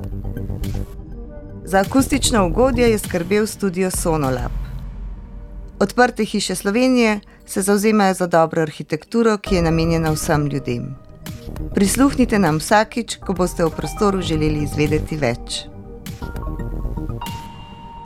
Za 1.65 1.79
akustično 1.79 2.47
ugodje 2.47 2.91
je 2.91 2.99
skrbel 2.99 3.47
studio 3.47 3.91
Sonolab. 3.91 4.53
Odprte 5.81 6.25
hiše 6.25 6.55
Slovenije 6.55 7.21
se 7.47 7.63
zauzemajo 7.63 8.15
za 8.15 8.27
dobro 8.27 8.63
arhitekturo, 8.63 9.39
ki 9.39 9.55
je 9.55 9.63
namenjena 9.63 10.11
vsem 10.11 10.47
ljudem. 10.47 11.10
Prisluhnite 11.75 12.39
nam 12.39 12.59
vsakič, 12.59 13.19
ko 13.27 13.33
boste 13.33 13.65
v 13.65 13.71
prostoru 13.77 14.23
želeli 14.23 14.65
izvedeti 14.65 15.17
več. 15.17 15.65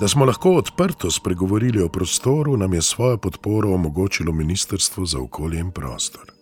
Da 0.01 0.09
smo 0.09 0.25
lahko 0.25 0.57
odprto 0.59 1.11
spregovorili 1.11 1.83
o 1.83 1.89
prostoru, 1.89 2.57
nam 2.57 2.75
je 2.75 2.83
svojo 2.83 3.17
podporo 3.17 3.75
omogočilo 3.75 4.33
Ministrstvo 4.33 5.07
za 5.07 5.21
okolje 5.21 5.61
in 5.61 5.71
prostor. 5.71 6.34